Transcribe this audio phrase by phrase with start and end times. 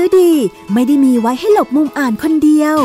[0.00, 0.32] หนังสือดี
[0.72, 2.76] ไม่ได้มีไว้ให้หลบมุมอ่านคนเดียว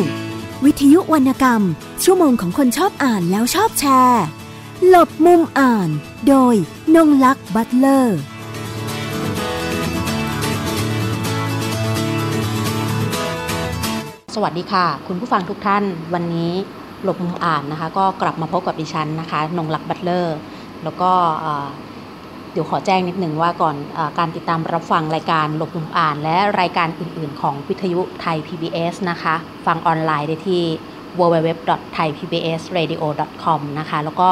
[0.66, 1.62] วิทยุวรรณกรรม
[2.04, 4.24] ชั่วโมงของคนชอบอ่านแล้วชอบแชร์
[4.88, 5.90] หลบมุมอ่าน
[6.28, 6.56] โดย
[6.96, 8.20] นงลักษ์บัตเลอร์
[14.36, 16.52] สวัสดีค่ะ คุณผู้ฟังทุกท่าน วันนี้
[17.04, 20.38] หลบมุมอ่านนะคะ ก็กลับมาพบกับดิฉันนะคะนงลักษ์บัตเลอร์
[20.84, 21.12] แล้วก็
[22.56, 29.36] เดี๋ยวขอแจ้งนิดหนึ่งว่าก่อนออการติดตามรับฟังรายการหลบมุมอ่าน และรายการอื่น ๆ ของวิทยุไทย PBS นะคะ
[29.66, 30.64] ฟังออนไลน์ได้ที่
[31.20, 34.30] www.thaipbsradio.com นะคะแล้วก็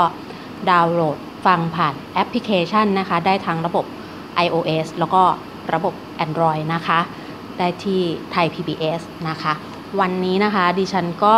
[0.70, 3.85] ดาวน์โหลดฟังผ่านแอปพลิเคชันนะคะ ได้ทั้งระบบ
[4.45, 5.23] iOS แล้วก็
[5.73, 5.94] ระบบ
[6.25, 6.99] Android นะคะ
[7.58, 9.53] ได้ที่ไทย PBS นะคะ
[9.99, 11.35] วันนี้นะคะดิฉันก็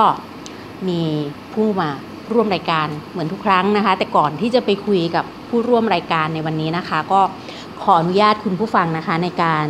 [0.87, 1.01] มี
[1.53, 1.89] ผู้มา
[2.33, 7.21] ร่วมรายการเหมือนทุกครั้งนะคะ แต่ก่อนที่จะไปคุยกับผู้ร่วมรายการในวันนี้นะคะ ก็
[7.83, 9.65] ขออนุญาตคุณผู้ฟังนะคะในการ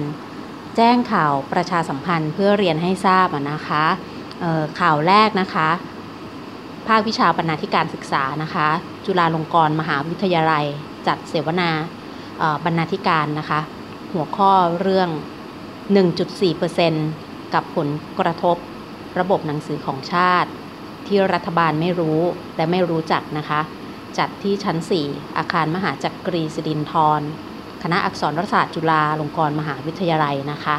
[0.75, 3.83] แจ้งข่าวประชาสัมพันธ์เพื่อเรียนให้ทราบนะคะ
[4.79, 5.69] ข่าวแรกนะคะ
[6.87, 8.67] ภาควิชาบรรณาธิการศึกษานะคะ
[9.05, 10.65] จุฬาลงกรณ์มหาวิทยาลัย
[11.07, 11.69] จัดเสวนา
[12.65, 13.59] บรรณาธิการนะคะ
[14.13, 15.09] หัวข้อเรื่อง
[15.91, 17.87] 1.4%กับผล
[18.19, 18.57] กระทบ
[19.19, 20.49] ระบบหนังสือของชาติ
[21.07, 22.19] ที่รัฐบาลไม่รู้
[22.57, 23.61] และไม่รู้จักนะคะ
[24.17, 27.21] จัดที่ชั้น 4 อาคารมหาจักรีสิรินทร
[27.83, 30.75] คณะอักษรศาสตร์จุฬาลงกรณ์มหาวิทยาลัยนะคะ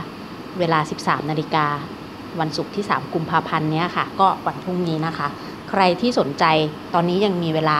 [0.59, 1.67] เวลา 13 นาฬิกา
[2.41, 5.29] วันศุกร์ที่ 3 กุมภาพันธ์เนี้ยค่ะ ก็วันพรุ่งนี้นะคะ
[5.71, 6.45] ใครที่สนใจ
[6.95, 7.79] ตอนนี้ยังมีเวลา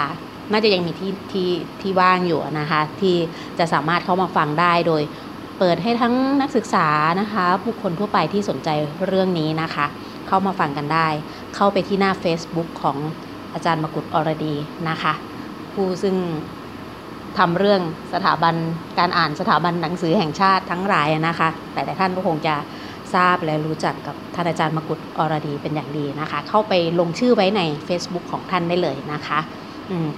[0.53, 1.51] น่าจะยังมีที่ที่
[1.81, 3.17] ที่ว่างอยู่นะคะ ที่
[3.59, 5.03] จะสามารถเข้ามาฟังได้โดย
[5.59, 6.89] เปิดให้ทั้งนักศึกษา
[7.21, 8.69] นะคะ ผู้คนทั่วไปที่สนใจ
[9.07, 9.87] เรื่องนี้นะคะ
[10.29, 11.09] เข้ามาฟังกันได้
[11.55, 12.97] เข้าไปที่หน้า Facebook ของ
[13.55, 14.55] อาจารย์มกุฎอรดี
[14.89, 15.13] นะคะ
[15.73, 16.17] ผู้ซึ่ง
[17.39, 17.83] ทำเรื่อง
[18.15, 18.55] สถาบัน
[18.99, 22.55] การอ่านสถาบันหนังสือแห่งชาติทั้งหลายนะคะ แต่แต่ท่านก็คงจะ
[23.15, 29.39] ทราบและรู้จักกับท่านอาจารย์มกุฎอรดีเป็นอย่างดีนะคะ เข้าไปลงชื่อไว้ใน Facebook ของท่านได้เลยนะคะ
[29.91, 30.09] อืม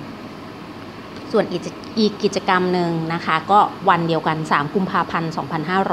[1.33, 1.63] ส่วนอีก
[1.99, 3.59] อีกกิจกรรมหนึ่งนะคะ ก็
[3.89, 5.33] วันเดียวกัน 3 กุมภาพันธ์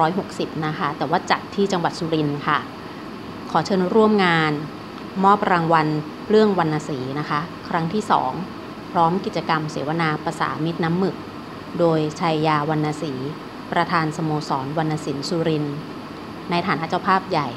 [0.02, 2.60] 2560 นะคะ แต่ว่าจัดที่จังหวัดสุรินทร์ค่ะ
[3.52, 4.52] ขอเชิญร่วมงาน
[5.24, 5.88] มอบรางวัล
[6.30, 7.40] เรื่องวรรณสีนะคะ
[7.70, 8.04] ครั้งที่
[8.48, 11.16] 2 พร้อมกิจกรรมเสวนาภาษามิตรน้ำหมึก
[11.80, 13.14] โดยชัยยาวรรณสี
[13.72, 15.76] ประธานสโมสรวรรณศิลป์สุรินทร์
[16.50, 17.48] ในฐานะเจ้าภาพใหญ่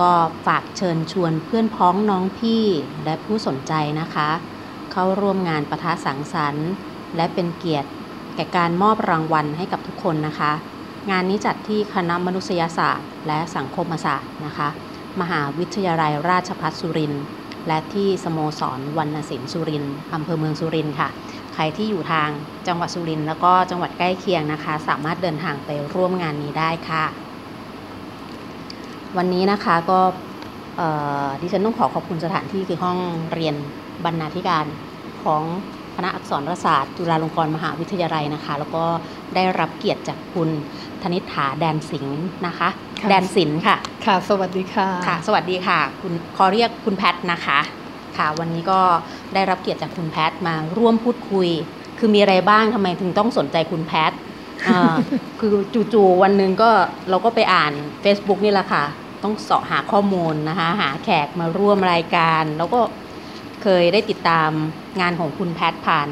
[0.00, 0.12] ก็
[0.46, 2.64] ฝากเชิญชวนเพื่อนพ้องน้องพี่
[3.04, 4.28] และผู้สนใจนะคะ
[4.92, 6.70] เข้าร่วมงานประทะสังสรรค์
[7.16, 7.88] และเป็นเกียรติ
[8.36, 10.52] แก่การมอบรางวัลให้กับทุกคนนะคะ
[11.10, 14.68] งานนี้จัดที่คณะมนุษยศาสตร์ และสังคมศาสตร์นะคะ
[15.20, 17.24] มหาวิทยาลัยราชภัฏสุรินทร์
[17.68, 21.08] และที่สโมสรวรรณศิลป์สุรินทร์อำเภอเมืองสุรินทร์ค่ะ
[21.54, 22.28] ใครที่อยู่ทาง
[22.66, 27.04] จังหวัดสุรินทร์แล้วก็จังหวัดใกล้เคียงนะคะ สามารถเดินทางไปร่วมงานนี้ได้ค่ะ
[29.16, 30.00] วันนี้นะคะก็
[31.40, 32.98] ดิฉันต้องขอขอบคุณสถานที่คือห้อง
[33.32, 33.54] เรียน
[34.04, 34.66] บรรณาธิการ
[35.24, 35.42] ของ
[35.96, 38.84] คณะอักษรศาสตร์ จุฬาลงกรณ์มหาวิทยาลัยนะคะ แล้วก็
[39.34, 40.48] ได้รับเกียรติจากคุณ
[41.02, 42.68] ธนิษฐาแดนสิงห์นะคะ
[43.00, 47.60] ค่ะแดนสินค่ะ ค่ะ สวัสดีค่ะ ค่ะ สวัสดีค่ะ คุณขอเรียกคุณแพทนะคะ
[48.16, 48.80] ค่ะ วันนี้ก็
[49.34, 51.48] ได้รับเกียรติจากคุณแพทมาร่วมพูดคุย
[51.98, 54.12] คือมีอะไรบ้างทำไมถึงต้องสนใจคุณแพท
[54.68, 54.94] อ่า
[55.40, 55.54] คือ
[55.92, 56.70] จู่ๆวันหนึ่งก็
[57.10, 57.72] เราก็ไปอ่าน
[58.04, 58.84] Facebook นี่แหละค่ะ
[59.22, 62.80] ต้องเสาะหาข้อมูลนะคะ หาแขกมาร่วมรายการ แล้วก็
[63.62, 64.50] เคยได้ติดตาม
[65.00, 66.08] งานของคุณแพทผ่าน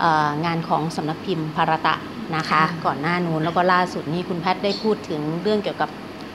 [0.00, 1.94] เอ่องานของสำนักพิมพ์ภารตะ
[2.36, 5.90] นะคะค่ะก่อนหน้านู้นแล้วก็ล่าสุดนี่คุณแพทได้พูดถึงเรื่องเกี่ยวกับ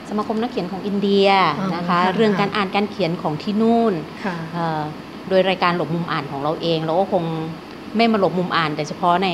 [0.09, 1.27] สมาคมนักเขียนของอินเดีย
[1.75, 3.93] นะคะ เรื่องการอ่านการเขียนของที่นู่น
[4.25, 4.81] ค่ะเอ่อ
[5.29, 7.23] โดยรายการหลบมุมอ่านของเราเองเราก็คง
[7.97, 9.29] ไม่มาหลบมุมอ่าน แต่เฉพาะใน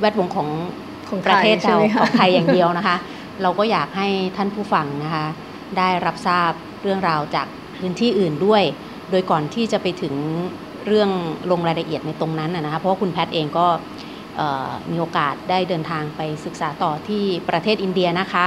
[0.00, 0.48] แวดวงของ
[1.08, 2.96] ของประเทศไทยใช่เราไหมขคะองไทยอย่างเดียวนะคะ
[3.42, 5.26] เราก็อยากให้ท่านผู้ฟังนะคะ
[5.78, 6.50] ได้รับทราบ
[6.82, 7.46] เรื่องราวจาก
[7.78, 8.62] พื้นที่อื่นด้วย
[9.10, 10.14] โดยก่อนที่จะไปถึง
[10.86, 11.10] เรื่อง
[11.50, 14.07] ลงรายละเอียดในตรงนั้นนะนะคะเพราะว่าคุณแพทย์เองก็เอ่อ
[14.90, 18.46] มีโอกาสได้เดินทางไปศึกษาต่อที่ประเทศอินเดียนะคะ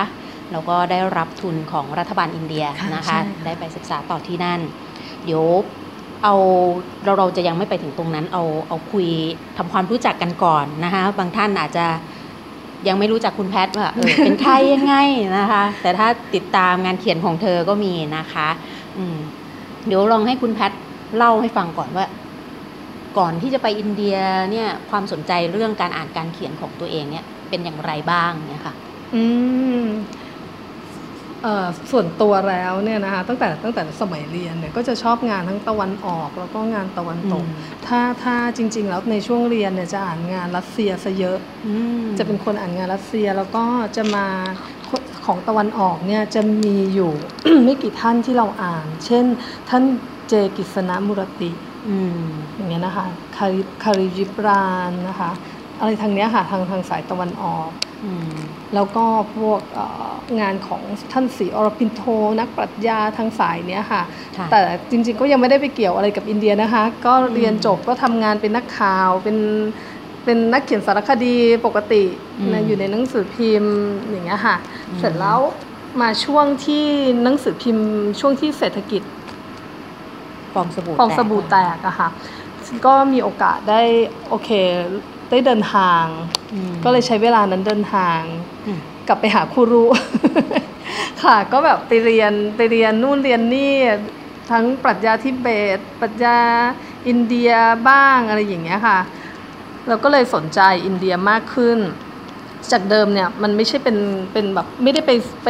[0.51, 4.59] แล้วก็ได้รับทุนของรัฐบาลอินเดียค่ะนะคะใช่ได้ไปศึกษาต่อที่นั่น
[5.25, 5.43] เดี๋ยว
[6.23, 6.35] เอา
[7.03, 9.07] เราเราจะยังไม่ไปถึงตรงนั้น เอาเอาคุย
[9.57, 11.85] ทำความรู้จักกันก่อนนะคะ บางท่านอาจจะ
[12.87, 14.95] ยังไม่รู้จักคุณแพทย์ว่าเออเป็นใครยังไง
[15.37, 18.47] นะคะ แต่ถ้าติดตามงานเขียนของเธอก็มีนะคะ
[18.97, 19.17] อืม
[19.87, 20.79] เดี๋ยวลองให้คุณแพทย์
[21.17, 22.05] เล่าให้ฟังก่อนว่า
[23.17, 24.17] ก่อนที่จะไปอินเดีย
[24.51, 28.73] เนี่ยความสนใจเรื่องการอ่านการเขียนของตัวเองเนี่ยเป็นอย่างไรบ้างเนี่ยค่ะ
[29.15, 29.23] อื
[29.83, 29.85] ม
[31.43, 41.37] เอ่อส่วนตัวแล้วเนี่ยนะคะตั้งแต่ตั้งแต่สมัยเรียนเนี่ยก็จะชอบงานทั้งตะวันออกแล้วก็งานตะวันตกอืมถ้าถ้าจริง ๆ แล้วในช่วงเรียนเนี่ยจะอ่านงานรัสเซียซะเยอะ
[41.67, 43.63] อืมจะเป็นคนอ่านงานรัสเซียแล้วก็
[43.95, 44.27] จะมา
[45.25, 47.11] ของตะวันออกเนี่ยจะมีอยู่
[47.65, 49.25] ไม่กี่ท่านที่เราอ่าน เช่น
[49.69, 49.83] ท่าน
[50.29, 51.51] เจกิษณมุรติ
[51.87, 52.21] อืม
[52.55, 53.05] อย่างเงี้ยนะคะ
[53.37, 55.31] คาริคาริจิปรานนะคะ
[55.79, 57.69] อะไรทางเนี้ยค่ะทางทางสายตะวันออก
[58.05, 58.35] อืม
[58.75, 59.05] แล้วก็
[59.35, 60.81] พวกเอ่องานของ
[61.11, 62.01] ท่านศรีอรพินโท
[62.39, 64.01] นักปรัชญาทางสายเนี้ยค่ะ
[64.37, 69.37] ค่ะ แต่จริง ๆ ก็ยังไม่ได้ไปเกี่ยวอะไรกับอินเดียนะคะ ก็เรียนจบก็ทำงานเป็นนักข่าวเป็น
[70.25, 71.35] เป็นนักเขียนสารคดี
[71.65, 72.03] ปกติ
[72.39, 73.75] อืมนะอยู่ในหนังสือพิมพ์
[74.09, 74.55] อย่างเงี้ยค่ะ
[74.89, 75.39] อืมเสร็จแล้ว
[76.01, 76.85] มาช่วงที่
[77.23, 77.87] หนังสือพิมพ์
[78.19, 79.01] ช่วงที่เศรษฐกิจ
[80.53, 82.09] ฟองสบู่ฟองสบู่แตกอะค่ะ
[82.85, 83.81] ก็มีโอกาสได้
[84.29, 84.49] โอเค
[85.29, 86.03] ได้เดินทาง
[86.53, 88.19] อืมก็เลยใช้เวลานั้นเดินทาง
[88.65, 89.89] อืมกลับไปหาครูรู้
[91.23, 93.75] ค่ะก็แบบไปเรียนไปเรียนนู่นเรียนนี่
[94.51, 96.37] ทั้งปรัชญาทิเบต ปรัชญา
[97.07, 97.51] อินเดีย
[97.89, 98.99] บ้างอะไรอย่างเงี้ยค่ะ
[99.87, 101.79] เราก็เลยสนใจอินเดียมากขึ้น
[102.71, 103.97] จากเดิมเนี่ยมันไม่ใช่เป็น
[104.33, 105.11] เป็นแบบไม่ได้ไป
[105.43, 105.49] ไป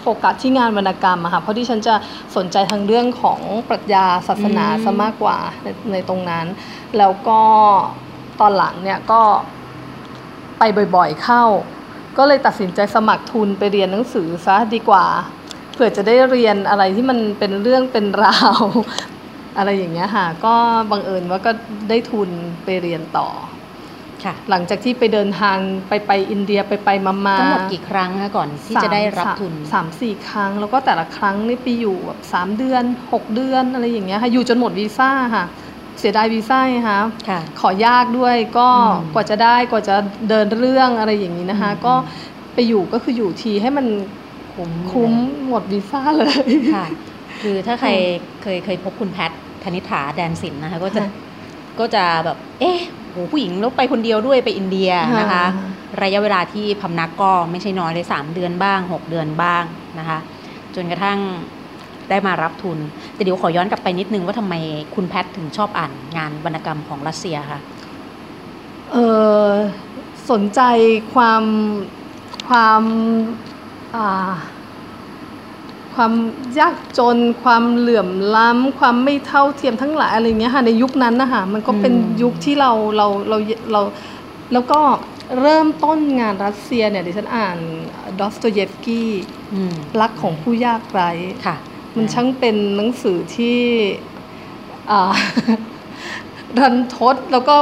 [0.00, 1.94] โฟกัสที่งานวรรณกรรมอะค่ะเพราะที่ฉันจะ
[2.36, 6.46] สนใจทางเรื่องของปรัชญาศาสนาอืมซะมากกว่าในในตรงนั้น
[6.98, 7.40] แล้วก็
[8.40, 9.20] ตอนหลังเนี่ยก็
[10.58, 10.62] ไป
[10.96, 11.44] บ่อยๆเข้า
[12.18, 15.04] ก็เลยตัดสินใจสมัครทุนไปเรียนหนังสือซะดีกว่า
[15.72, 18.62] เผื่อจะได้เรียนอะไรที่มันเป็นเรื่องเป็นราว
[19.58, 20.54] อะไรอย่างเงี้ยค่ะก็
[20.90, 21.50] บังเอิญว่าก็
[21.88, 22.30] ได้ทุน
[22.64, 23.53] ไปเรียนต่อค่ะ
[24.50, 32.82] หลังจากที่ไปเดินทางไปไปอินเดียไปไปมามาทั้งหมดกี่ครั้งคะก่อนที่จะได้รับทุนสามสามสี่ครั้ง แล้วก็แต่ละครั้งนี่ไปอยู่แบบสามเดือน
[33.12, 35.44] หกเดือนอะไรอย่างเงี้ยค่ะอยู่จนหมดวีซ่าค่ะ
[36.00, 39.96] เสียดายวีซ่าไงคะค่ะขอยากด้วยก็อืมกว่าจะได้กว่าจะ
[40.28, 41.94] เดินเรื่องอะไรอย่างนี้นะคะอืมก็
[42.54, 43.86] ไปอยู่ก็คืออยู่ทีให้มัน
[44.54, 45.12] คุ้มคุ้ม
[45.48, 46.44] หมดวีซ่าเลย
[46.74, 46.86] ค่ะ
[47.42, 47.90] คือถ้าใคร
[48.42, 49.30] เคยเคยพบคุณแพท
[49.62, 51.10] ธนิษฐาแดนสินนะคะก็จะค่ะ
[51.78, 52.80] ก็จะแบบ เอ๊ะ
[53.14, 54.90] โหผู้หญิงแล้วไปคนเดียวด้วยไปอินเดีย
[55.20, 55.68] นะคะค่ะ
[56.02, 59.62] ระยะเวลาที่พำนักก็ไม่ใช่น้อยเลยสามเดือนบ้างหกเดือนบ้าง
[59.98, 60.18] นะคะ
[60.74, 61.18] จนกระทั่ง
[62.10, 62.78] ได้มารับทุน
[63.14, 64.54] แต่เดี๋ยวขอย้อนกลับไปนิดนึงว่าทำไม
[64.94, 67.60] คุณแพทถึงชอบอ่านงานวรรณกรรมของรัสเซียคะ
[68.92, 68.96] เอ
[69.44, 69.48] อ
[70.30, 70.60] สนใจ
[71.14, 71.42] ความ
[72.48, 72.82] ความ
[73.96, 74.32] อ่า
[75.94, 76.12] ความ
[76.58, 83.38] ยากจน ความเหลื่อมล้ำความไม่เท่าเทียมทั้งหลายอะไรเงี้ยค่ะในยุคนั้นนะคะมันก็เป็นอืมยุคที่เราเราเรา
[83.72, 83.80] เรา
[84.52, 84.80] แล้วก็
[85.40, 87.58] เริ่มต้นงานรัสเซียเนี่ยดิฉันอ่าน
[88.20, 89.10] ดอสโตเยฟสกี้
[89.54, 91.10] อืมรักของผู้ยากไร้
[91.46, 91.56] ค่ะ
[91.96, 93.58] มันช่างเป็นหนังสือที่
[94.90, 95.12] อ่า
[96.58, 97.56] รันทดแล้วก็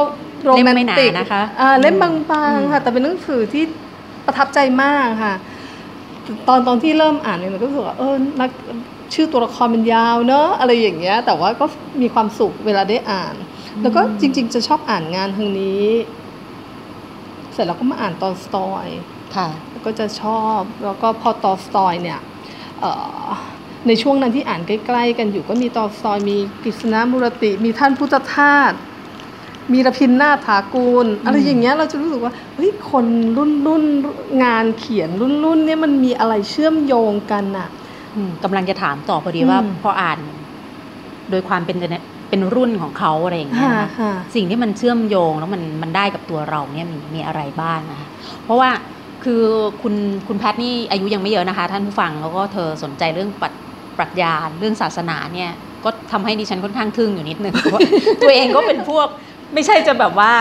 [0.45, 3.65] โรแมนติกเล่มไม่หนานะคะอ่าเล่มอืมบางๆค่ะ แต่เป็นหนังสือที่
[4.27, 5.35] ประทับใจมากค่ะ
[6.49, 8.51] ตอนตอนที่เริ่มอ่านเนี่ยมันก็รู้สึกว่าเออนัก
[9.15, 11.67] ชื่อตัวละครมันยาวเนอะอะไรอย่างเงี้ยแต่ว่าก็
[12.03, 13.35] มีความสุขเวลาได้อ่าน
[13.83, 15.87] แล้วก็จริง ๆ จะชอบอ่านงานทางนี้
[17.53, 18.87] เสร็จแล้วก็มาอ่านตอนสตอย
[19.37, 19.49] ค่ะ
[19.87, 22.21] ก็จะชอบแล้วก็พอตอสตอยเนี่ย
[22.81, 22.91] เอ่
[23.25, 23.27] อ
[23.87, 28.73] ในช่วงนั้นที่อ่านใกล้ ๆ กันอยู่ก็มีตอสตอยมีกฤษณมุรติ มีท่านพุทธทาส
[29.73, 33.07] มีรพินนาถถากูล อะไรอย่างเงี้ยเราจะรู้สึกว่าเฮ้ยคน
[33.37, 33.85] รุ่นรุ่น
[34.45, 37.69] งานเขียนรุ่นรุ่นเนี่ยมันมีอะไรเชื่อมโยงกันอะ
[38.17, 40.19] อืมกำลังจะถามต่อพอดีอืมว่าพออ่าน
[41.31, 41.77] โดยความเป็น
[42.29, 48.09] เป็นรุ่นของเขาอะไรอย่างเงี้ยค่ะนะคะค่ะสิ่งที่มันเชื่อมโยงแล้วมันมันได้กับตัวเราเนี่ยมีมีอะไรบ้างนะคะ
[48.45, 48.71] เพราะว่า
[49.25, 49.43] คือ
[49.83, 49.95] คุณ
[50.29, 53.53] คุณแพทย์นี่อายุยังไม่เยอะนะคะ ท่านผู้ฟังแล้วก็เธอสนใจเรื่องปรัช
[53.99, 55.51] ปรัชญาเรื่องศาสนาเนี่ย
[55.85, 57.81] ก็ทำให้ดิฉันค่อนข้างทึ่งอยู่นิดนึงเพราะว่า
[58.23, 59.09] ตัวเองก็เป็นพวก
[59.55, 60.33] ไม่ใช่จะแบบว่า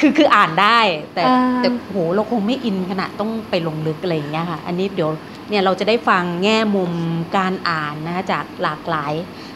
[0.00, 0.78] คือคืออ่านได้
[1.14, 5.10] แต่อ่าแต่โหเราคงไม่อินขนาดต้องไปลงลึกอะไรอย่างเงี้ยค่ะ อันนี้เดี๋ยว
[5.48, 6.92] เนี่ยเราจะได้ฟังแง่มุม
[7.36, 9.12] การอ่านนะคะจากหลากหลาย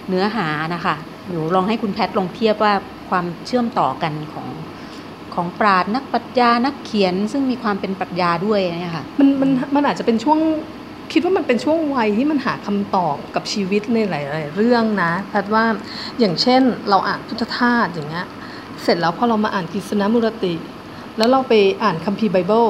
[0.09, 0.95] เนื้อหานะคะ
[1.29, 2.73] เดี๋ยวลองให้คุณแพทย์ลองเทียบว่า
[3.11, 4.49] ความเชื่อมต่อกันของ
[5.35, 10.39] ของปราดนักปรัชญานักเขียน ซึ่งมีความเป็นปรัชญาด้วยเนี่ยค่ะมันมันมันอาจจะเป็นช่วง
[11.13, 15.65] คิดว่ามันเป็นช่วงวัยที่มันหาคำตอบกับชีวิตในหลาย ๆ เรื่องนะแพทย์ว่า
[16.21, 18.27] อย่างเช่นเราอ่านพุทธทาสอย่างเงี้ย
[18.83, 20.55] เสร็จแล้วพอเรามาอ่านกฤษณมุรติ
[21.19, 22.67] แล้วเราไปอ่านคัมภีร์ไบเบิล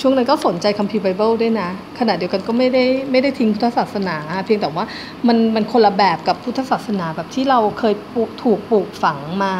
[0.00, 1.68] ช่วงนั้นก็สนใจคัมภีร์ไบเบิลด้วยนะ
[1.98, 4.84] ขณะเดียวกันก็ไม่ได้ไม่ได้ทิ้งพุทธศาสนา เพียงแต่ว่า
[5.28, 9.54] มันมันคนละแบบกับพุทธศาสนาแบบที่เราเคยปลูกถูกปลูกฝังมา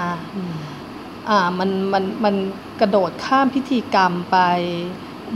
[1.29, 2.35] อ่ามันมันมัน
[2.81, 4.39] กระโดดข้ามพิธีกรรมไป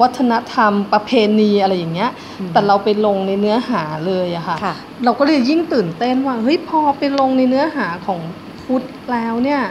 [0.00, 1.10] วัฒนธรรมประเพ
[1.40, 2.10] ณีอะไรอย่างเงี้ย
[2.40, 4.74] อืมแต่เราไปลงในเนื้อหาเลยอะค่ะค่ะ
[5.04, 8.20] เราก็เลยยิ่งตื่นเต้นว่าเฮ้ยพอไปลงในเนื้อหาของ
[8.62, 8.82] พุทธ
[9.12, 9.62] แล้วเนี่ย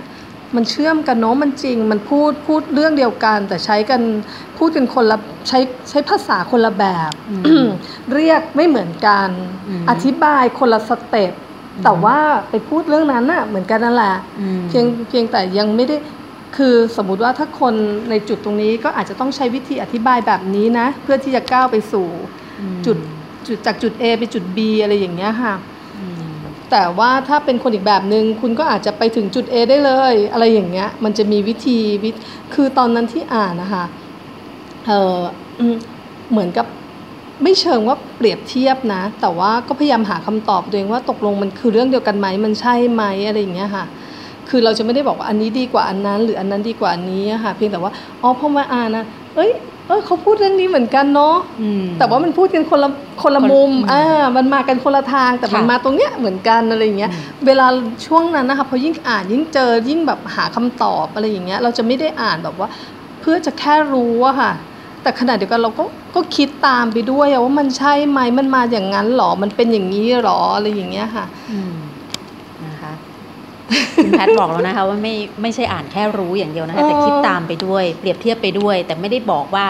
[0.56, 4.02] มันเชื่อมกันเนาะมันจริง มันพูดพูดเรื่องเดียวกัน แต่ใช้กัน
[4.58, 5.18] พูดกันคนละ
[5.48, 7.12] ใช้ใช้ภาษาคนละแบบ
[7.48, 7.68] อืม
[8.14, 9.30] เรียกไม่เหมือนกัน
[9.68, 12.18] อืมอธิบายคนละสเต็ปอืมแต่ว่า
[12.50, 15.96] ไปพูดเรื่องนั้นน่ะเหมือนกันนั่นแหละอืมเพียงเพียงแต่ยังไม่ได้
[16.58, 17.74] คือสมมุติว่าถ้าคน
[18.10, 22.08] ในจุดตรงนี้ก็อาจจะต้องใช้วิธีอธิบายแบบนี้นะ เพื่อที่จะก้าวไปสู่
[22.60, 22.98] อืมจุด
[23.48, 25.73] จุดจากจุด A ไปจุด B อะไรอย่างเงี้ยค่ะอืม
[26.74, 32.16] แต่ว่าถ้าเป็นคนอีกแบบหนึง่งคุณก็อาจจะไปถึงจุด A ได้เลย อะไรอย่างเงี้ย มันจะมีวิธีวิธ
[32.54, 33.86] คือตอนนั้นที่อ่านนะคะ
[34.88, 35.18] เออ
[36.32, 36.66] เหมือนกับ
[37.44, 43.86] ไม่เชิงว่าเปรียบเทียบนะ แต่ว่าก็พยายามหาคำตอบตัวเองว่าตกลงมันคือเรื่องเดียวกันไหมมันใช่ไหมอะไรอย่างเงี้ยค่ะ
[44.50, 49.52] คือเราจะไม่ได้บอกว่าอันนี้ดีกว่าอันนั้น หรืออันนั้นดีกว่าอันนี้ค่ะ เพียงแต่ว่าอ๋อพอมาอ่านนะเอ้ย
[49.88, 52.90] เอยเขาพูดเรื่องนี้เหมือนกันเนาะอืมแต่ว่ามันพูดกันคนละ
[53.22, 57.68] คนละคนมุมอืมอ่ามันมากันคนละทางแต่มันค่ะมาตรงเนี้ยเหมือนกันอะไรอย่างเงี้ยอืมเวลา
[58.06, 62.68] ช่วงนั้นนะคะพอยิ่งอ่านยิ่งเจอยิ่งแบบหาคำตอบอะไรอย่างเงี้ยเราจะไม่ได้อ่านแบบว่า
[63.22, 64.52] เพื่อจะแค่รู้อะค่ะ
[65.04, 65.84] แต่ขณะเดียวกันเราก็
[66.16, 71.83] ก็คิดตามไปด้วยอะว่ามันใช่ไหมมันมาอย่างนั้นหรอมันเป็นอย่างนี้หรออะไรอย่างเงี้ยค่ะอืมนะคะ
[73.96, 79.68] คุณแพทย์บอกแล้วนะคะว่าไม่ไม่ใช่อ่านแค่รู้อย่างเดียวนะคะแต่เออคิดตามไปด้วย เปรียบเทียบไปด้วย แต่ไม่ได้บอกว่า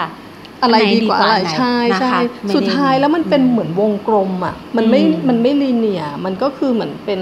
[0.61, 7.19] อะไรนหนดีกว่าอะไรนหนใช่นะคะใช่ไม่ไสุดท้ายแล้วมันเป็นเหมือนวงกลมอะมันไม่อืมมันไม่ลีเนียร์มันก็คือเหมือนเป็น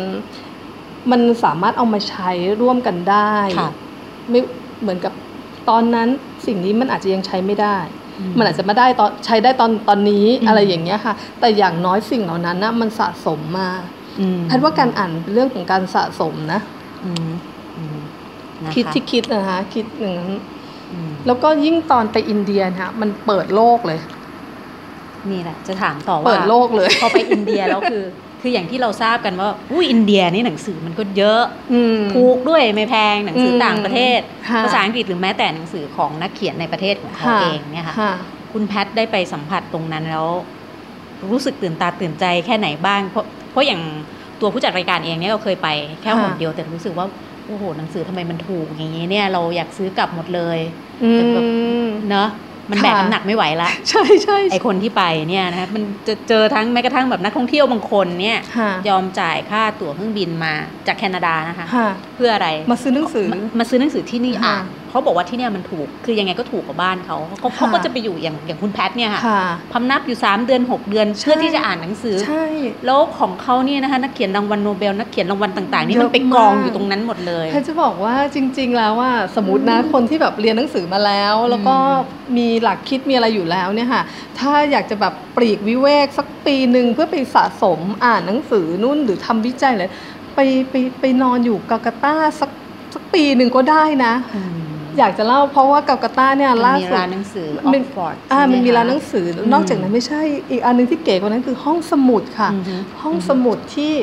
[1.12, 3.72] มันสามารถเอามาใช้ร่วมกันได้ค่ะ
[4.30, 4.40] ไม่
[4.82, 5.14] เหมือนกับ
[5.70, 6.08] ตอนนั้น
[6.46, 7.78] สิ่งนี้มันอาจจะยังใช้ไม่ได้
[8.20, 14.01] อืมมันอาจจะมาได้ตอนใช้ได้ตอนตอนนี้อืมอะไรอย่างเงี้ยค่ะ แต่อย่างน้อยสิ่งเหล่านั้นนะมันสะสมมาอืม
[14.48, 16.62] แพทย์ว่าการอ่านเป็นเรื่องของการสะสมนะ
[17.06, 17.32] อืม
[17.78, 17.98] อืม
[18.64, 20.34] นะะคิดที่คิดนะคะคิดอย่างนั้น
[20.92, 24.00] อืมแล้วก็ยิ่งตอนไปอินเดียนะคะมันเปิดโลกเลย
[25.32, 28.04] นี่แหละ จะถามต่อว่าเปิดโลกเลยพอไปอินเดียแล้วคือ
[28.42, 31.42] คืออย่างที่เราทราบกันว่าอุ้ยอินเดียนี่หนังสือมันก็เยอะ
[31.74, 38.14] อืมถูกด้วยไม่แพงหนังสืออมต่างประเทศค่ะภาษาอังกฤษหรือแม้แต่หนังสือของนักเขียนในประเทศของเขาค่ะเองเนี่ยค่ะค่ะ
[38.54, 40.28] คุณแพทย์ได้ไปสัมผัสตรงนั้นแล้ว
[41.32, 43.82] รู้สึกตื่นตาตื่นใจแค่ไหนบ้างเพราะ เพราะอย่าง
[44.42, 45.68] ตัวผู้จัดรายการเองเนี่ยเราเคยไป
[46.02, 47.06] แค่ค่ะหนเดียวแต่รู้สึกว่า
[47.48, 50.60] โอ้โหหนังสือทำไมมันถูกอย่างนี้เนี่ยเราอยากซื้อกลับหมดเลย
[51.04, 51.48] อืแต่แบบ
[51.84, 52.30] มเนอะ
[52.72, 60.54] มันแบกค่ะน้ำหนักไม่ไหวละใช่ใช่ไอคนที่ไปเนี่ยนะคะมันจะเจอทั้งแม้กระทั่งแบบนักท่องเที่ยวบางคนเนี่ยค่ะยอมจ่ายค่าตั๋วเครื่องบินมา
[60.88, 69.44] จากแคนาดานะคะค่ะเพื่ออะไรมาซื้อหนังสือมามาซื้อหนังสือที่นี่ค่ะอ่าน เขาบอกว่าที่เนี่ยมันถูกคือยังไงก็ถูกกว่าบ้านเขาเขาเขาค่ะก็จะไปอยู่อย่างอย่างคุณแพทเนี่ยค่ะค่ะ
[69.74, 72.46] พำนับอยู่ 3 เดือน 6 เดือนเพื่อที่จะอ่านหนังสือใช่
[72.86, 81.76] แล้วของเขาเนี่ยนะคะนักเขียนรางวัลโนเบลนักเขียนรางวัลต่างๆนี่เยอะมันไปกองมากอยู่ตรงนั้นหมดเลยแพทย์จะบอกว่าจริง ๆ แล้วว่าสมมตินะคนที่แบบเรียนหนังสือมาแล้ว แล้วก็
[82.38, 84.04] มีหลักคิดมีอะไรอยู่แล้วเนี่ยค่ะ
[84.40, 89.90] ถ้าอยากจะแบบปลีกวิเวกสักปีหนึ่งเพื่อไปสะสมอ่านหนังสือนู่นหรือทำวิจัยเลย
[90.36, 92.50] ไปไปไปนอนอยู่กาลาร์ตาสัก
[92.94, 94.14] สักปีหนึ่งก็ได้นะ
[94.92, 102.50] อืมอยากจะเล่าเพราะว่ากาลาร์ตาเนี่ยมันล่ามีสุดร้านหนังสืออมัอนกฟอร์ดอ่ามันมีร้านหนังสือมนอกจากนั้นไม่ใช่อีกอันหนึงที่เก๋กว่านั้นคือห้องสมุดค่ะ
[103.02, 103.94] ห้องสมุดที่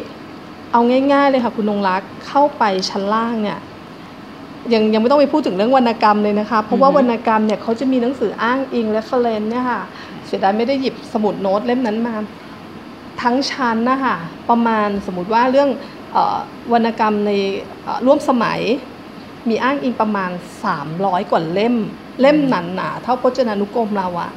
[0.73, 0.81] เอา
[1.13, 3.59] ง่าย ๆ เลยค่ะคุณนงรักเข้าไปชั้นล่างเนี่ย
[4.73, 9.83] ยังยังไม่ต้องไปพูดถึงเรื่องวรรณกรรมเลยนะคะ เพราะว่าอือฮึวรรณกรรมเนี่ยเขาจะมีหนังสืออ้างอิงและเฟรนเนี่ยค่ะ
[10.27, 12.15] เสียดายไม่ได้หยิบสมุดโน้ตเล่มนั้นมา
[13.23, 14.17] ทั้งชั้นนะคะ
[14.51, 15.69] ประมาณสมมติว่าเรื่อง
[16.13, 16.39] เออ
[16.73, 17.31] วรรณกรรมใน
[17.83, 18.61] เอ่อร่วมสมัย
[19.49, 20.31] มีอ้างอิงประมาณ
[20.81, 21.75] 300 กว่าเล่ม
[22.21, 24.31] เล่มหนาหนาๆเท่าพจนานุกรมเราอะ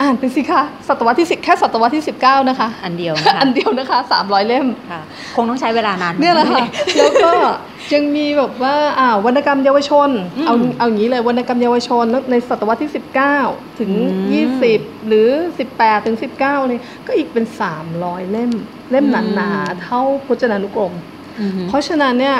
[0.00, 5.00] อ่านไปสิคะศตวรรษที่สิบแค่ศตวรรษที่ 19 นะคะ อันเดียวนะคะอันเดียวนะคะ 300 เล่มค่ะ
[5.36, 6.64] คงต้องใช้เวลานานเนี่ยแหละค่ะ
[6.98, 7.32] แล้วก็
[7.94, 12.90] ยังมีแบบว่าอ่าวรรณกรรมเยาวชนอืมเอาเอาอย่างนี้เลยวรรณกรรมเยาวชนในศตวรรษที่
[13.34, 13.90] 19 ถึง
[14.30, 15.28] อืม20 หรือ
[15.68, 17.44] 18 ถึง 19เนี่ยก็อีกเป็น
[17.88, 18.52] 300 เล่ม
[18.90, 20.92] เล่มอืมหนาๆเท่าพจนานุกรม
[21.40, 22.36] อือฮึเพราะฉะนั้นเนี่ย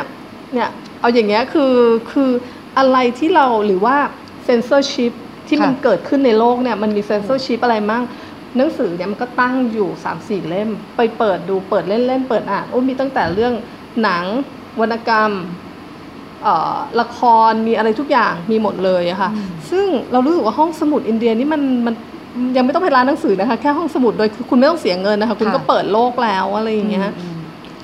[0.54, 0.68] เนี่ย
[1.00, 1.75] เอาอย่างเงี้ยคือ
[2.12, 2.30] คือ
[2.78, 3.97] อะไรที่เราหรือว่า
[4.44, 5.12] เซนเซอร์ชิพ
[5.49, 8.02] ที่มันค่ะเกิดขึ้นในโลกเนี่ยมันมีเซนเซอร์ชิพอะไรมั่ง
[8.56, 13.52] หนังสือเนี่ยมันก็ตั้งอยู่3 4เล่ม ไปเปิดดูเปิดเล่นๆเปิดอ่านโอ้มีตั้งแต่เรื่อง
[14.02, 14.25] หนัง
[14.80, 15.32] วรรณกรรม
[16.42, 17.18] เอ่อละค
[17.50, 21.94] รมีอะไรทุกอย่างมีหมดเลยอะค่ะอืมซึ่งเรารู้สึกว่าห้องสมุดอินเดียนี่มันมัน
[22.56, 27.37] ยังไม่ต้องไปร้านหนังสือนะคะ แค่ห้องสมุดโดยคือคุณไม่ต้องเสียเงินนะคะ คุณก็เปิดโลกแล้วอะไรอย่างเงี้ยอืม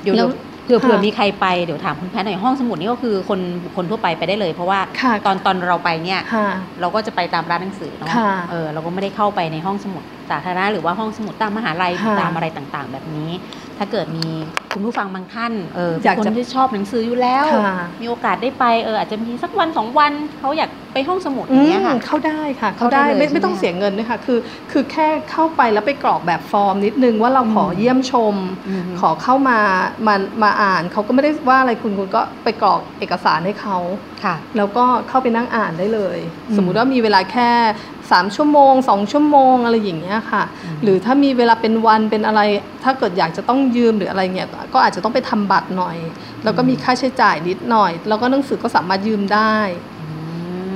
[0.02, 6.48] เดี๋ยวแล้เดี๋ยววเผื่อเผื่อค่ะมีใครไปเดี๋ยวถามคุณแพทย์หน่อยห้องสมุดนี่ก็คือคนบุคคลทั่วไปไปได้เลยเพราะว่าค่ะตอนตอนเราไปเนี่ยค่ะ
[6.80, 13.30] เราก็จะไปตามร้านหนังสือเนาะค่ะเออเราก็ไม่ได้เข้าไปในห้องสมุดสาธารณะหรือว่าห้องสมุดตามมหาลัยค่ะตามอะไรต่างๆ แบบนี้
[13.78, 14.26] ถ้าเกิดมี
[14.72, 24.38] คุณผู้ฟังบางท่านเอออยากเป็นจะคนที่ชอบหนังสืออยู่แล้วค่ะมีโอกาสได้ไปเอออาจจะมีสักวันสองวันเขาอยาก ไปห้องสมุดออืย่างมเงี้ยค่ะเข้าได้ค่ะ เข้าได้เข้าได้เลยไม่ใช่ไหมไม่ต้องเสียเงินด้วยค่ะคือ
[24.72, 28.34] คือแค่เข้าไปแล้วไปกรอกแบบฟอร์มนิดนึงว่าเราขอเยี่ยมชม
[28.68, 29.58] อืมขอเข้ามา
[30.06, 33.76] มามาอ่านเขาก็ไม่ได้ว่าอะไรคุณคุณก็ไปกรอกเอกสารให้เขา
[34.24, 37.50] ค่ะ แล้วก็เข้าไปนั่งอ่านได้เลยอืมสมมุติว่ามีเวลาแค่
[37.98, 42.40] 3ชั่วโมง2ชั่วโมงอะไรอย่างเงี้ยค่ะอืมหรือถ้ามีเวลาเป็นวันเป็นอะไร
[42.84, 45.96] ถ้าเกิดอยากจะต้องยืมหรืออะไรเงี้ยก็อาจจะต้องไปทำบัตรหน่อย
[46.44, 49.56] แล้วก็มีค่าใช้จ่ายนิดหน่อย แล้วก็หนังสือก็สามารถยืมได้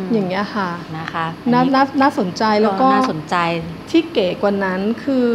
[0.03, 3.37] อืมมอย่างเงี้ยค่ะนะคะน่าอันนี้น่าน่าสนใจแล้วก็น่าสนใจ
[3.91, 5.31] ที่เก๋กว่านั้นคือ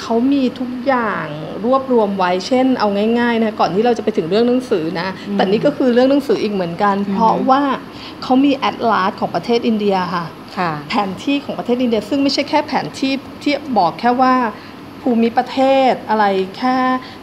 [0.00, 1.26] เขามีทุกอย่าง
[1.64, 2.88] รวบรวมไว้เช่น เอา
[3.18, 7.62] ง่ายๆนะก่อนที่เราจะไปถึงเรื่องหนังสือนะอืมแต่นี่ก็คือเรื่องหนังสืออีกเหมือนกันอืมเพราะว่า
[8.22, 10.24] เขามีแอดลาสของประเทศอินเดียค่ะ
[10.58, 14.34] ค่ะแผนที่ของประเทศอินเดีย ซึ่งไม่ใช่แค่แผนที่ที่บอกแค่ว่า
[15.02, 15.60] ภูมิประเท
[15.90, 16.24] ศอะไร
[16.56, 16.76] แค่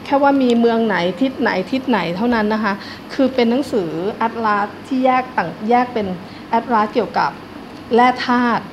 [0.06, 2.74] แค่ว่ามีเมืองไหนทิศไหนทิศไหนเท่านั้นนะคะ
[3.14, 6.08] คือเป็นหนังสือแอดลาสที่แยกต่างแยกเป็น
[6.50, 7.32] แอดลาสเกี่ยวกับ
[7.96, 8.64] แร่ธาตุ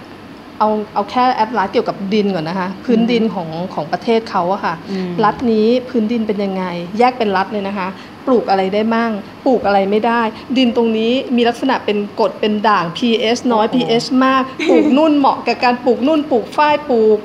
[0.59, 6.65] เอาเอาแค่แอดลาสเกี่ยวกับดินก่อนนะคะ พื้นดินของของประเทศเขาอะค่ะอืมรัฐนี้พื้นดินเป็นยังไง
[6.99, 7.89] แยกเป็นรัฐเลยนะคะ
[8.27, 9.13] ปลูกอะไรได้มั่ง
[9.45, 10.23] ปลูกอะไรไม่ได้
[10.57, 17.19] ดินตรงนี้มีลักษณะเป็นกรดเป็นด่าง pH น้อยโอ้โห pH มาก ปลูกนุ่นเหมาะกับการปลูกนุ่น ปลูกฝ้ายปลูก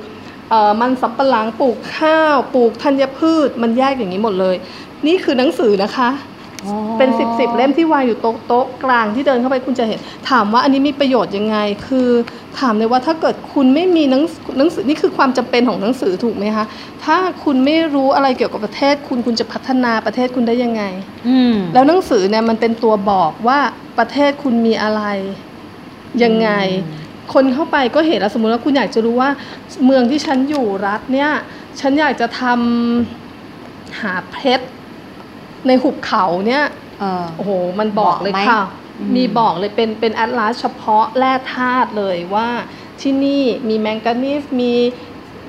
[0.50, 4.56] เอ่อมันสำปะหลังปลูกข้าว ปลูกธัญพืช มันแยกอย่างนี้หมดเลย
[5.06, 6.31] นี่คือหนังสือนะคะอ๋อ
[6.98, 9.98] เป็นสิบสิบเล่มที่วางอยู่โต๊ะโต๊ะกลางที่เดินเข้าไปคุณจะเห็น
[10.30, 12.08] ถามว่าอันนี้มีประโยชน์ยังไง คือ
[12.58, 14.22] ถามเลยว่าถ้าเกิดคุณไม่มีหนัง
[14.58, 16.64] หนังสือนี่คือความจำเป็นของหนังสือถูกไหมคะ
[17.04, 20.82] ถ้าคุณไม่รู้อะไรเกี่ยวกับประเทศ คุณคุณจะพัฒนาประเทศคุณได้ยังไง
[21.28, 23.58] อืมแล้วหนังสือเนี่ยมันเป็นตัวบอกว่า
[23.98, 25.02] ประเทศคุณมีอะไร
[26.22, 26.50] ยังไง
[27.32, 29.30] คนเข้าไปก็เห็นแล้วสมมุติว่าคุณอยากจะรู้ว่า
[29.84, 31.30] เมืองที่ฉันอยู่รัฐเนี่ย
[31.80, 34.66] ฉันอยากจะทำหาเพชร
[35.66, 36.64] ในหุบเขาเนี่ย
[37.00, 38.62] เออโอ้โหมันบอกเลยบอกไหมค่ะ
[38.98, 42.48] อืมมีบอกเลยเป็นเป็นแอดลาสเฉพาะแร่ธาตุเลยว่า
[43.00, 44.72] ที่นี่มีแมงกานีสมี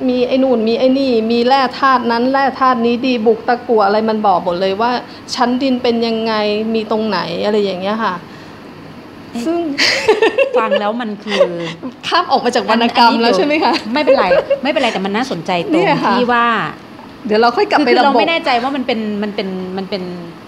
[0.08, 4.92] มีไอ้นู่นมีไอ้นี่ มีแร่ธาตุนั้นแร่ธาตุนี้ดีบุกตะกั่วอะไรมันบอกหมดเลยว่า
[5.36, 6.34] ชั้นดินเป็นยังไง
[6.74, 8.16] มีตรงไหนอะไรอย่างเงี้ยค่ะ
[9.46, 9.60] ซึ่ง
[10.58, 11.42] ฟังแล้วมันคือ
[12.08, 14.26] ข้ามออกมาจากวรรณกรรมแล้วใช่ไหมคะ ไม่เป็นไร
[14.64, 16.46] ไม่เป็นไรแต่มันน่าสนใจตรเนี่งยค่ะที่ว่า
[17.26, 20.04] เดี๋ยวเราค่อยกลับคือไปคือระเราบบไม่แน่ใจว่ามันเป็นมันเป็นมันเป็น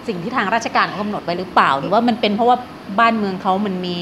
[0.08, 2.56] สิ่งที่ทางราชการเขากำหนดไว้หรือเปล่า หรือว่ามันเป็นเพราะว่า
[2.98, 3.96] บ้านเมืองเขามันมี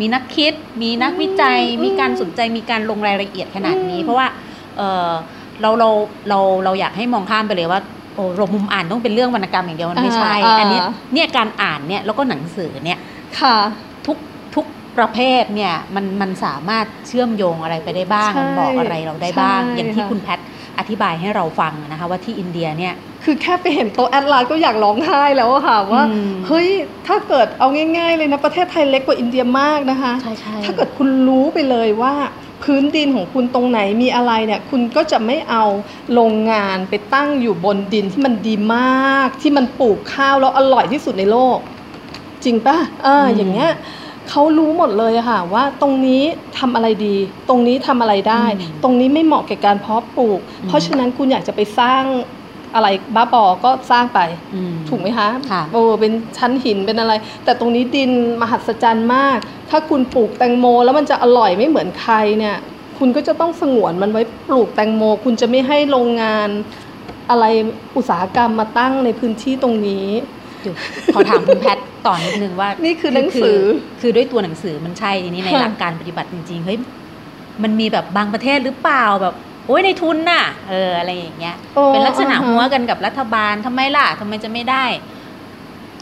[0.00, 0.52] มีนักคิด
[0.82, 4.26] มีนักวิจัยอืมมีการสนใจมีการลงรายละเอียดขนาดนี้อืมเพราะว่า
[4.76, 5.10] เออ
[5.60, 5.88] เราเรา
[6.28, 7.80] เราเราอยากให้มองข้ามไปเลยว่า
[8.14, 12.98] โอ้รมุมอ่านต้องเป็นเรื่องวรรณกรรมอย่างเดียวมันไม่ใช่อ่าอันเนี้ยอ่าเนี่ยการอ่านเนี่ยแล้วก็หนังสือเนี่ย
[13.40, 13.56] ค่ะ
[14.06, 14.31] ทุกทุก
[14.98, 20.38] ประเภทเนี่ยมันมันสามารถเชื่อมโยงอะไรไปได้บ้างใช่มันบอกอะไรเราได้บ้างใช่อย่างที่ค่ะคุณแพท
[20.78, 26.68] อธิบายให้เราฟังนะคะว่าที่อินเดียเนี่ยคือแค่ไปเห็นโต๊ะแอดลาสก็อยากร้องไห้แล้วอะค่ะว่าอืมเฮ้ย
[27.06, 32.14] ถ้าเกิดเอาง่าย ๆ เลยนะประเทศไทยเล็กกว่าอินเดียมากนะคะใช่ใช่ถ้าเกิดคุณรู้ไปเลยว่า
[32.62, 35.64] พื้นดินของคุณตรงไหนมีอะไรเนี่ยคุณก็จะไม่เอา
[36.14, 41.58] โรงงานไปตั้งอยู่บนดินที่มันดีมาก ที่มันปลูกข้าวแล้วอร่อยที่สุดในโลก
[42.44, 42.76] จริงปะ
[43.06, 43.70] อ่าอย่างเงี้ย
[44.30, 46.22] เขารู้หมดเลยอะค่ะว่าตรงนี้
[46.58, 47.16] ทำอะไรดี
[47.48, 52.02] ตรงนี้ทำอะไรได้อืมตรงนี้ไม่เหมาะแก่การเพาะปลูกอืมเพราะฉะนั้นคุณอยากจะไปสร้าง
[52.74, 54.20] อะไรบ้าบอก็สร้างไป
[54.54, 57.12] อืมถูกไหมคะค่ะโอ้เป็นชั้นหินเป็นอะไร
[57.44, 59.38] แต่ตรงนี้ดินมหัศจรรย์มาก
[59.70, 62.56] ถ้าคุณปลูกแตงโม แล้วมันจะอร่อยไม่เหมือนใครเนี่ย
[62.98, 66.48] คุณก็จะต้องสงวนมันไว้ปลูกแตงโม คุณจะไม่ให้โรงงาน
[67.30, 67.44] อะไร
[67.96, 70.06] อุตสาหกรรมมาตั้งในพื้นที่ตรงนี้
[70.62, 70.76] เดี๋ยว
[71.14, 73.58] ขอถามคุณแพทต่อนิดนึงว่านี่นี่คือหนังสือ
[74.00, 76.78] คือด้วยตัวหนังสือมันใช่ทีนี้ในค่ะหลักการปฏิบัติจริงๆ เฮ้ย
[77.62, 79.34] มันมีแบบบางประเทศหรือเปล่าแบบ
[79.66, 84.84] โอ้ยในทุนน่ะ เอออะไรอย่างเงี้ยโอ้เป็นลักษณะอ่าฮะหัวกันกับรัฐบาลทำไมล่ะทำไมจะไม่ได้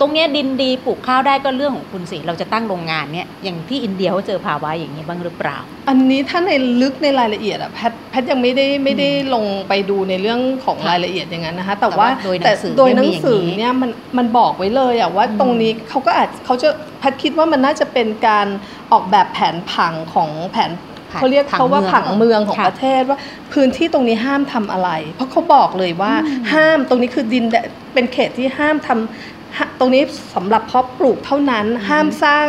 [0.01, 5.59] ตรงเนี้ยดินดีปลูกข้าวได้ก็เรื่องของคุณสิ เราจะตั้งโรงงานเนี่ยอย่างที่อินเดียเขาเจอภาวะอย่างนี้บ้างหรือเปล่า
[5.89, 6.51] อันนี้ถ้าใน
[6.83, 18.47] ลึกในรายละเอียดอะแพทแพทยังไม่ได้ไม่ได้ลงไปดูในเรื่องของค่ะรายละเอียดอย่างนั้นนะคะ แต่ว่าแต่ว่าโดยหนัแต่งสือโดยหนังสือเนี่ยมีอย่างนี้เนี่ยมันมันบอกไว้เลยอะว่าอืมตรงนี้เขาก็อาจเขาจะแพทคิดว่ามันน่าจะเป็นการ
[18.93, 20.73] ออกแบบแผนผังของแผน
[21.11, 23.19] ผังเขาเรียกเขาว่าผัผังงเมืเมือองงของค่ะประเทศว่า
[23.53, 29.40] พื้นที่ตรงนี้ห้ามทำอะไร เพราะเขาบอกเลยว่าอืมห้ามตรงนี้คือดินแดนเป็นเขตที่ห้ามทำห้า
[29.79, 30.03] ตรงนี้
[30.35, 32.49] สำหรับเพาะปลูกเท่านั้นห้ามสร้าง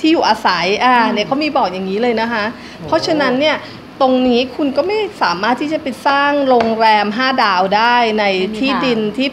[0.00, 2.44] ที่อยู่อาศัยอ่าเนี่ยเขามีบอกอย่างนี้เลยนะคะ
[2.86, 3.56] เพราะฉะนั้นเนี่ย
[4.00, 9.30] ตรงนี้คุณก็ไม่สามารถที่จะไปสร้างโรงแรม 5 ดาวได้ในไม่มีที่ทางดินที่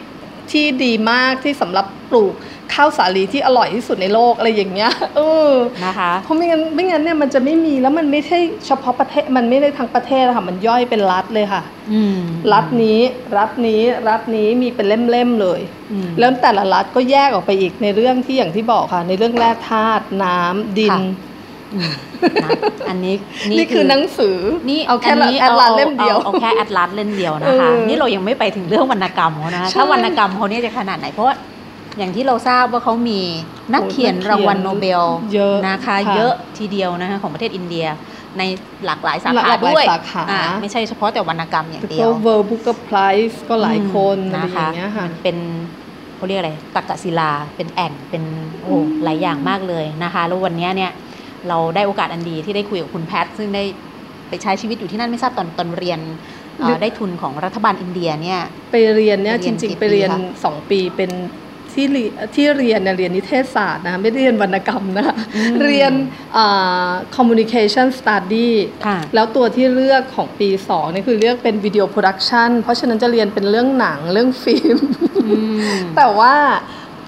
[0.52, 2.34] ที่ดีมากที่สำหรับปลูก
[2.74, 5.52] ข้าวสาลีที่อร่อยที่สุดในโลกอะไรอย่างเงี้ยเออ
[5.84, 12.18] นะคะเพราะไม่งั้นไม่งั้นเนี่ยมันจะไม่มีแล้วมันไม่ใช่เฉพาะประเทศมันไม่ได้ทั้งประเทศอะค่ะมันย่อยเป็นรัฐเลยค่ะอืม
[12.52, 13.00] รัฐนี้
[13.38, 15.60] รัฐนี้รัฐนี้มีเป็นเล่มๆเลย
[15.92, 21.00] อืมแล้วแต่ละรัฐก็แยกออกไปอีกในเรื่องที่อย่างที่บอกค่ะ ในเรื่องแร่ธาตุน้ำดินค่ะ
[21.74, 21.92] อืม
[22.44, 22.50] นะ
[22.88, 23.14] อันนี้
[23.52, 24.36] นี่คือหนังสือ
[24.70, 31.34] นี่เอาแค่นี้ atlas เล่มเดียวอาเอาแค่ atlas เล่มเดียวนะคะเออนี่เรายังไม่ไปถึงเรื่องวรรณกรรมเขานะใช่ถ้าวรรณกรรมเขาเนี่ยจะขนาดไหนเพราะว่า
[32.00, 33.20] อย่างที่เราทราบว่าเขามี
[33.74, 35.02] นักโอ้เขียนนักเขียนรางวัลโนเบล
[35.34, 37.86] เยอะนะคะค่ะเยอะทีเดียวนะคะของประเทศอินเดีย
[38.38, 38.42] ใน
[38.86, 45.36] หลากหลายสาขาด้วยหลากหลายสาขาอ่าไม่ใช่เฉพาะแต่วรรณกรรมอย่างแล้วเดี๋ยวก็ Booker Prize ก็หลายคนอะไรอย่างเงี้ยค่ะมันเป็น
[46.16, 48.22] เขาเรียกอะไรตักศิลาเป็นแอ่งเป็น
[48.62, 50.92] โอ้อืมหลายอย่างมากเลยนะคะแล้ววันเนี้ยเนี่ย
[51.48, 53.64] เราได้โอกาสอันดีที่ได้คุยกับคุณแพทซึ่งได้
[54.28, 56.00] ไปใช้ชีวิตอยู่ที่นั่นไม่ทราบตอนตอนเรียน
[56.58, 58.40] เอ่อได้ทุนของรัฐบาลอินเดียเนี่ย
[58.72, 61.10] ไปเรียนเนี่ยไปเรีจยนจริงๆไปเรียนกี่ปีคะสองปีเป็น
[61.74, 65.16] ที่เรียที่เรียนเนี่ยเรียนนิเทศศาสตร์นะไม่ได้เรียนวรรณกรรมนะคะ
[65.64, 65.92] เรียน
[66.36, 68.50] อ่า communication study
[68.86, 74.78] ค่ะแล้วตัวที่เลือกของปี2นี่คือเลือกเป็น video production เพราะฉะนั้นจะเรียนเป็นเรื่องหนังเรื่องฟิล์ม
[75.26, 76.34] อืมแต่ว่า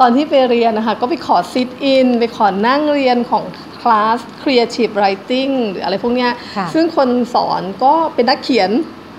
[0.00, 3.44] ตอนที่ไปเรียนนะคะก็ไปขอ sit in ไปขอนั่งเรียนของ
[3.80, 8.70] คลาส Creative Writing หรืออะไรพวกเนี้ยค่ะซึ่งคนสอนก็เป็นนักเขียน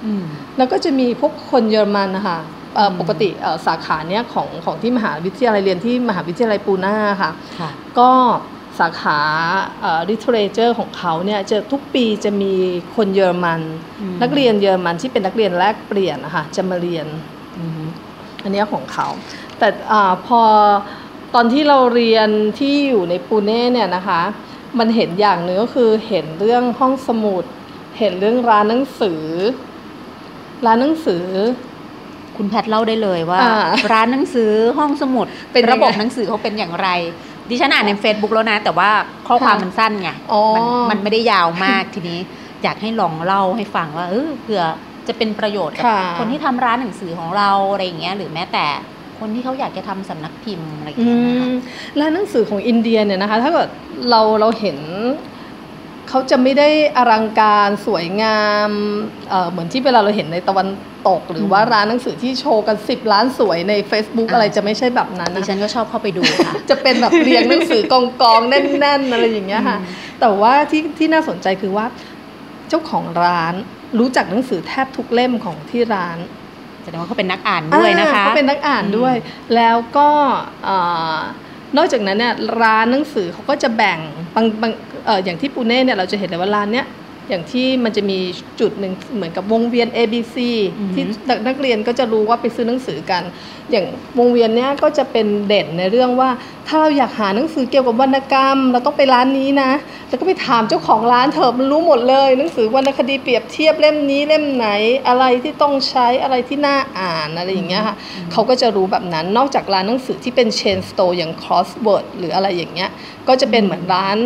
[0.05, 0.23] อืม
[0.57, 2.62] แล้วก็จะมีพวกคนเยอรมันนะคะเอ่ออม
[2.99, 8.11] ปกติเอ่อสาขาเนี้ยของของที่มหาวิทยาลัยเรียนที่มหาวิทยาลัยปูน่าค่ะค่ะก็
[8.79, 9.19] สาขา
[9.81, 12.53] เอ่อ literature ของเขาเนี่ยจะทุกปีจะมี
[12.95, 13.61] คนเยอรมัน
[14.01, 17.07] อืมนักเรียนเยอรมันที่เป็นนักเรียนแลกเปลี่ยนนะคะจะมาเรียน
[17.57, 17.83] อืม
[18.43, 19.07] อันเนี้ยของเขา
[19.59, 20.41] แต่อาพอ
[21.33, 24.21] ตอนที่เราเรียนที่อยู่ในปูเน่เนี่ยนะคะ
[24.79, 27.43] มันเห็นอย่างหนึ่งก็คือเห็นเรื่องห้องสมุด
[27.99, 29.23] เห็นเรื่องร้านหนังสือ
[30.65, 31.25] ร้านหนังสือ
[32.37, 36.89] คุณแพทเล่าได้เลยว่าอ่า ร้านหนังสือห้องสมุดเป็นยังไงระบบหนังสือเขาเป็นอย่างไร
[37.49, 38.89] ดิฉันอ่านใน Facebook แล้วนะ แต่ว่า
[39.27, 42.19] ข้อความค่ะมันสั้นไงอ๋อมันมันไม่ได้ยาวมากทีนี้
[42.63, 44.63] อยากให้ลองเล่าให้ฟังว่าเออเผื่อ
[45.07, 48.65] จะเป็นประโยชน์กับค่ะคนที่ทำร้านหนังสือของเราอะไรอย่างเงี้ยหรือแม้แต่
[49.19, 51.55] คนที่เขาอยากจะทำสำนักพิมพ์อะไรอย่างอืเงี้ยนะคะม
[51.99, 53.69] ร้านหนังสือของอินเดียเนี่ยนะคะ ถ้าเกิด
[54.09, 54.77] เราเราเห็น
[56.15, 58.69] เขาจะไม่ได้อลังการสวยงาม
[59.29, 60.67] เอ่อเหมือนที่เวลาเราเห็นในตะวัน
[61.07, 71.85] ตก หรือว่าร้านหนังสือที่โชว์กัน 10 ล้านสวยใน Facebook อ่าอะไรจะไม่ใช่แบบนั้นดินะฉันก็ชอบเข้าไปดูค่ะ จะเป็นแบบเรียงหนังสือกองกองๆแน่น ๆ อะไรอย่างเงี้ยค่ะอืมแต่ว่าที่ที่น่าสนใจคือว่า
[72.69, 73.53] เจ้าของร้าน
[73.99, 76.17] รู้จักหนังสือแทบทุกเล่มของที่ร้าน
[76.83, 79.15] แสดงว่าเขาเป็นนักอ่านด้วยนะคะอ่าเขาเป็นนักอ่านด้วย
[79.55, 80.09] แล้วก็
[80.63, 80.77] เอ่
[81.15, 81.17] อ
[81.77, 83.99] นอกจากนั้นเนี่ยร้านหนังสือเขาก็จะแบ่ง
[84.35, 84.73] บางบาง
[85.05, 86.87] เอ่ออย่างที่ปูเน่เนี่ยเราจะเห็นเลยว่าร้านเนี้ย
[87.29, 88.19] อย่างที่มันจะมี
[88.59, 90.35] จุดหนึ่งเหมือนกับวงเวียน A B C
[90.79, 91.03] อือหือที่
[91.47, 93.23] นักเรียนก็จะรู้ว่าไปซื้อหนังสือกัน
[93.71, 93.85] อย่าง
[94.19, 96.29] วงเวียนเนี้ยก็จะเป็นเด่นในเรื่องว่า
[96.67, 99.71] ถ้าเราอยากหาหนังสือเกี่ยวกับวรรณกรรม เราต้องไปร้านนี้นะ
[100.07, 104.67] แล้วก็ไปถามเจ้าของร้านเถอะมันรู้หมดเลย หนังสือวรรณคดีเปรียบเทียบเล่มนี้เล่มไหน
[105.07, 107.95] อะไรที่ต้องใช้อะไรที่น่าอ่านอะไรอย่างเงี้ยค่ะ
[108.31, 112.89] เขาก็จะรู้แบบนั้นนอกจากร้านหนังสือที่เป็นเชนสโตร์อย่าง crossword หรืออะไรอย่างเงี้ย
[113.27, 114.17] ก็จะเป็นเหมือนร้าน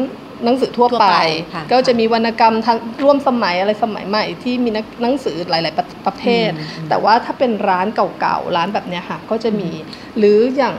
[0.46, 1.20] หนังสือทั่วทั่วไปไป
[1.54, 9.70] ค่ะก็จะมีวรรณกรรมทันร่วมสมัยอะไรสมัยใหม่ ที่มีหนังหนังสือหลาย ๆ ประประเภทอืมอืมแต่ว่าถ้าเป็นร้านเก่าๆร้านแบบเนี้ยค่ะ ก็จะมี
[10.18, 10.78] หรืออย่าง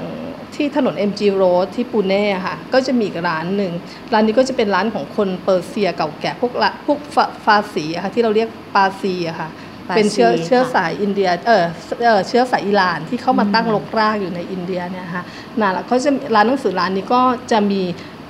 [0.55, 3.73] ที่ถนน MG Road ที่ปูเน่อะค่ะ ก็จะมีอีกร้านหนึ่ง
[4.13, 9.49] ร้านนี้ก็จะเป็นร้านของคนเปอร์เซียเก่าแก่พวกละพวกฟาฟาสีอะค่ะที่เราเรียกปาซีอะค่ะ
[9.89, 11.65] ปาซีเป็นเชื้อค่ะเชื้อสายอินเดียเออ
[12.05, 15.25] เออเชื้อสายอิหร่านที่เข้ามาตั้งรกรากอยู่ในอินเดียเนี่ยค่ะ
[15.61, 17.21] นั่นแหละเขาจะร้านหนังสือร้านนี้ก็
[17.53, 17.83] จะมี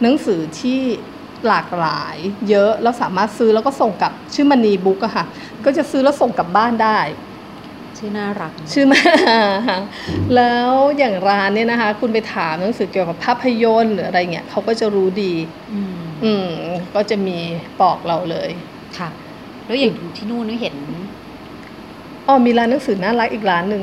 [0.02, 0.80] หนังสือที่
[1.46, 2.16] หลากหลาย
[2.50, 5.24] เยอะแล้วสามารถซื้อแล้วก็ส่งกลับชื่อมันนีบุ๊กอะค่ะ
[5.64, 6.98] ก็จะซื้อแล้วส่งกลับบ้านได้
[7.98, 9.00] ชื่อน่ารักชื่อมา
[10.34, 15.32] แล้วอย่างร้านเนี่ยนะคะ คุณไปถามหนังสือเกี่ยวกับภาพยนตร์หรืออะไรเงี้ยเขาก็จะรู้ดี
[15.72, 16.50] อืมอืม
[16.94, 17.38] ก็จะมี
[17.80, 18.50] บอกเราเลย
[18.98, 19.08] ค่ะ
[19.66, 20.76] แล้วอย่างที่นู่นนี่เห็น
[22.26, 23.82] อ๋อมีร้านหนังสือน่ารักอีกร้านหนึ่ง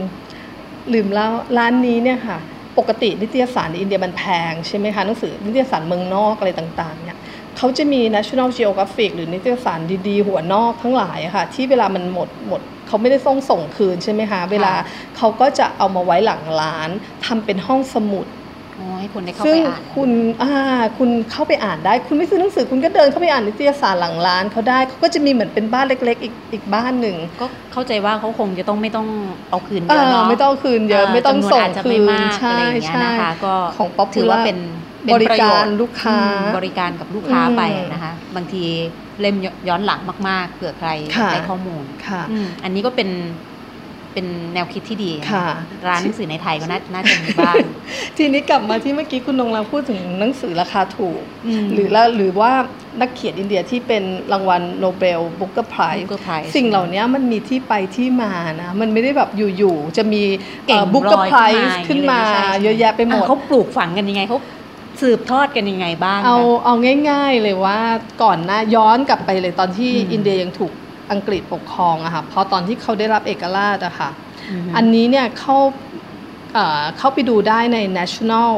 [0.93, 2.37] ลืมเล่าร้านนี้เนี่ยค่ะ
[2.77, 7.19] ปกตินิตยสารในอินเดียมันแพงใช่ไหมคะหนังสือนิตยสารเมืองนอกอะไรต่าง ๆ เนี่ย
[7.57, 14.73] เขาจะมี National Geographic หรือนิตยสารดีๆ หัวนอกทั้งหลายอะค่ะ ที่เวลามันหมดหมดเขาไม่ได้ส่งส่งคืนใช่ไหมคะเวลา
[15.17, 16.89] เขาก็จะเอามาไว้หลังร้าน
[17.25, 18.27] ทำเป็นห้องสมุด
[18.79, 20.09] อ๋อให้คนได้เข้าซึ่ไปงอ่านคุณ
[20.41, 20.51] อ่า
[20.97, 29.07] คุณเข้าไปอ่านได้ คุณไม่ซื้อหนังสือคุณก็เดินเข้าไปอ่านนิตยสารหลังร้านเขาได้เขาก็จะมีเหมือนเป็นบ้านเล็ก ๆ อีกอีกบ้านหนึ่งก็เข้าใจว่าเขาคงจะต้องไม่ต้อง
[29.49, 37.61] เอาคืนเยเออะอเนาะไม่ต้องคืนเยอะไม่ต้องจำนวนส่งอาจจะคืไม่นมากใช่อะไรอย่างเงี้ยใช่นะคะก็ของ Popular ถือว่าเป็นเป็น บริประโยการชน์ลูกค้าอืมบริการกับลูกค้าอืมไป
[37.93, 38.63] นะคะบางที
[39.19, 39.35] เล่ม
[39.67, 43.09] ย้อนหลังมาก ๆเผื่อใครค่ะได้ข้อมูลค่ะอืมอันนี้ก็เป็น
[44.13, 45.47] เป็นแนวคิดที่ดีนค่ะ
[45.87, 47.63] ร้านหนังสือในไทยก็น่าน่าจะมีบ้าง
[48.17, 52.51] ทีนี้กลับมาที่เมื่อกี้คุณนงรังพูดถึงหนังสือราคาถูกอืมหรือละหรือว่า
[53.01, 60.21] นักเขียนอินเดียที่เป็นรางวัลโนเบลบุ๊กเกอร์ไพรส์ Booker Prize สิ่งเหล่านี้มันมีที่ไปที่มานะ มันไม่ได้แบบอยู่ๆจะมี
[60.67, 64.37] เก่ง Booker Prize ลอยขึ้นมาใช่ใช่เยอะแยะไปหมดอะเขาปลูกฝังกันยังไงเขา
[65.01, 66.73] สืบทอดกันยังไงบ้างเอาคะเอา
[67.09, 67.79] ง่าย ๆ เลยว่า
[68.23, 70.71] ก่อนหน้าย้อนกลับไปเลยตอนที่อืมอินเดียยังถูก
[71.11, 74.09] อังกฤษปกครองอะค่ะพอตอนที่เขาได้รับเอกราชอะค่ะ
[74.67, 75.57] มอันนี้เนี่ยเข้า
[76.53, 78.51] เอ่อเข้าไปดูได้ใน National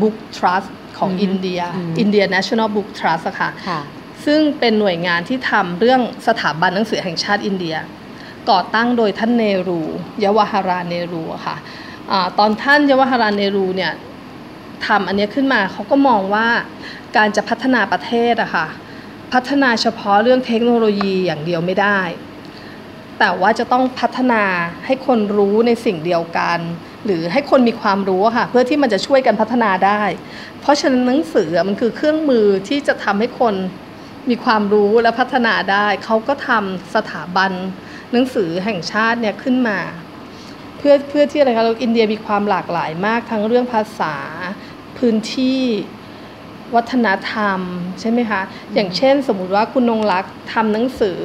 [0.00, 3.80] Book Trust ของอืมอินเดียอืม India National Book Trust อะค่ะค่ะ
[4.24, 7.76] ซึ่งเป็นหน่วยงานที่ทำเรื่องสถาบันหนังสือแห่งชาติอินเดีย
[8.50, 9.82] ก่อตั้งโดยท่านเนรู
[10.24, 11.56] ยวาฮาราเนรูอะค่ะ
[12.10, 13.92] อาตอนท่านยวาฮาราเนรูเนี่ย
[14.86, 16.48] ทำอันนี้ขึ้นมาเขาก็มองว่า
[17.16, 18.66] การจะพัฒนาประเทศอะค่ะ
[19.32, 22.00] พัฒนาเฉพาะเรื่องเทคโนโลยีอย่างเดียวไม่ได้
[23.18, 24.44] แต่ว่าจะต้องพัฒนา
[24.86, 26.58] ให้คนรู้ในสิ่งเดียวกัน
[27.04, 30.02] หรือให้คนมีความรู้ค่ะเพื่อที่มันจะช่วยกันพัฒนาได้
[30.60, 33.54] เพราะฉะนั้นหนังสือมันคือเครื่องมือที่จะทำให้คน
[34.30, 37.52] มีความรู้และพัฒนาได้ เขาก็ทำสถาบัน
[38.12, 39.78] หนังสือแห่งชาติเนี่ยขึ้นมา
[40.86, 44.14] พื่อเพื่อที่อะไรคะเราอินเดียมีความหลากหลายมากทั้งเรื่องภาษา
[44.98, 45.60] พื้นที่
[46.74, 47.60] วัฒนธรรม
[48.00, 48.40] ใช่ไหมคะ
[48.74, 51.20] อย่างเช่นสมมุติว่าคุณนงรักทำหนังสือ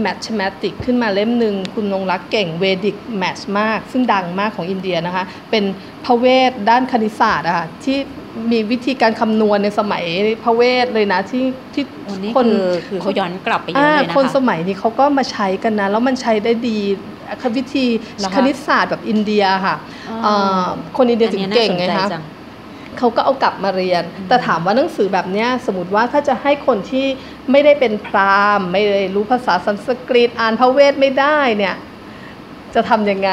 [0.00, 5.64] แมทช m มติกขึ้นมาเล่มหนึ่งคุณนงรักเก่งเวดิกแมทมาก ซึ่งดังมากของอินเดียนะคะ เป็น
[6.04, 7.98] พระเวทด้านคณิตศาสตร์อะค่ะที่
[8.52, 10.04] มีวิธีการคำนวณในสมัย
[10.42, 16.78] พระเวทเลยนะที่ที่วันนี้คนคือคือเขาย้อนกลับไปเยอะอ่าเลยนะคนสคะมัยนี้เขาก็มาใช้กันนะ แล้วมันใช้ได้ดี
[17.56, 17.86] วิธี
[18.18, 19.76] เหรอคะคณิตศาสตร์แบบอินเดียค่ะ
[20.10, 20.64] อ๋อเอ่อ
[20.96, 22.24] คนอินเดียถึงเก่งไงอันนี้น่าคะสนใจจัง
[22.98, 27.06] เขาก็เอากลับมาเรียน แต่ถามว่าหนังสือแบบเนี้ยสมมติว่าถ้าจะให้คนที่
[27.50, 31.74] ไม่ได้เป็นพราหมณ์ ไม่ได้รู้ภาษาสันสกฤตอ่านพระเวทไม่ได้เนี่ย
[32.74, 33.30] จะทำยังไง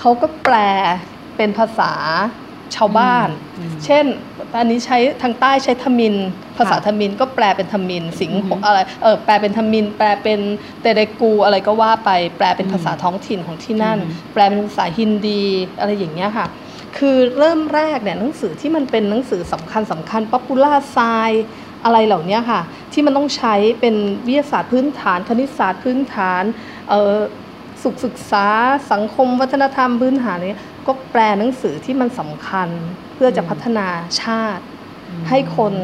[0.00, 0.56] เขาก็แปล
[1.36, 1.92] เป็นภาษา
[2.76, 4.04] ชาวบ้านอืมเช่น
[4.58, 6.14] อันนี้ใช้ทางใต้ใช้ทมิฬ
[6.56, 10.40] ภาษาค่ะทมิฬก็แปลเป็นทมิฬ สิงห์อือฮึอะไรเออแปลเป็นทมิฬ แปลเป็น
[10.80, 15.42] เตลูกูอะไรก็ว่าไป แปลเป็นภาษาท้องถิ่นของที่นั่นอืมแปลเป็นภาษาฮินดี
[15.78, 16.46] อะไรอย่างเงี้ยค่ะ
[16.98, 20.98] คือเริ่มแรกเนี่ยหนังสือที่มันเป็นหนังสือสำคัญสำคัญ popular sci
[21.84, 22.60] อะไรเหล่านี้ค่ะ
[22.92, 23.94] ที่มันต้องใช้เป็น
[24.26, 26.42] วิทยาศาสตร์พื้นฐานคณิตศาสตร์พื้นฐาน
[26.88, 27.16] เอ่อ
[27.82, 28.46] สุขศึกษา
[28.92, 32.68] สังคมวัฒนธรรมพื้นฐานเนี้ ก็แปลหนังสือที่มันสำคัญ
[33.14, 33.88] เพื่อจะพัฒนา
[34.22, 34.64] ชาติ
[35.28, 35.74] ให้คน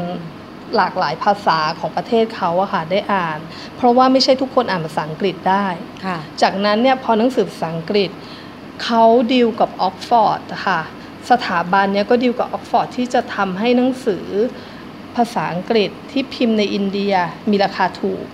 [0.76, 3.38] หลากหลายภาษาของประเทศเขาอะค่ะได้อ่าน
[3.76, 5.66] เพราะว่าไม่ใช่ทุกคนอ่านภาษาอังกฤษได้
[6.04, 8.10] ค่ะจากนั้นเนี่ยพอหนังสือภาษาอังกฤษ
[8.84, 10.80] เขาดีลกับออกฟอร์ดค่ะ
[11.30, 14.24] สถาบันเนี่ยก็ดีลกับออกฟอร์ดที่จะทำให้หนังสือ
[15.16, 17.14] ภาษาอังกฤษที่พิมพ์ในอินเดีย
[17.50, 18.24] มีราคาถูก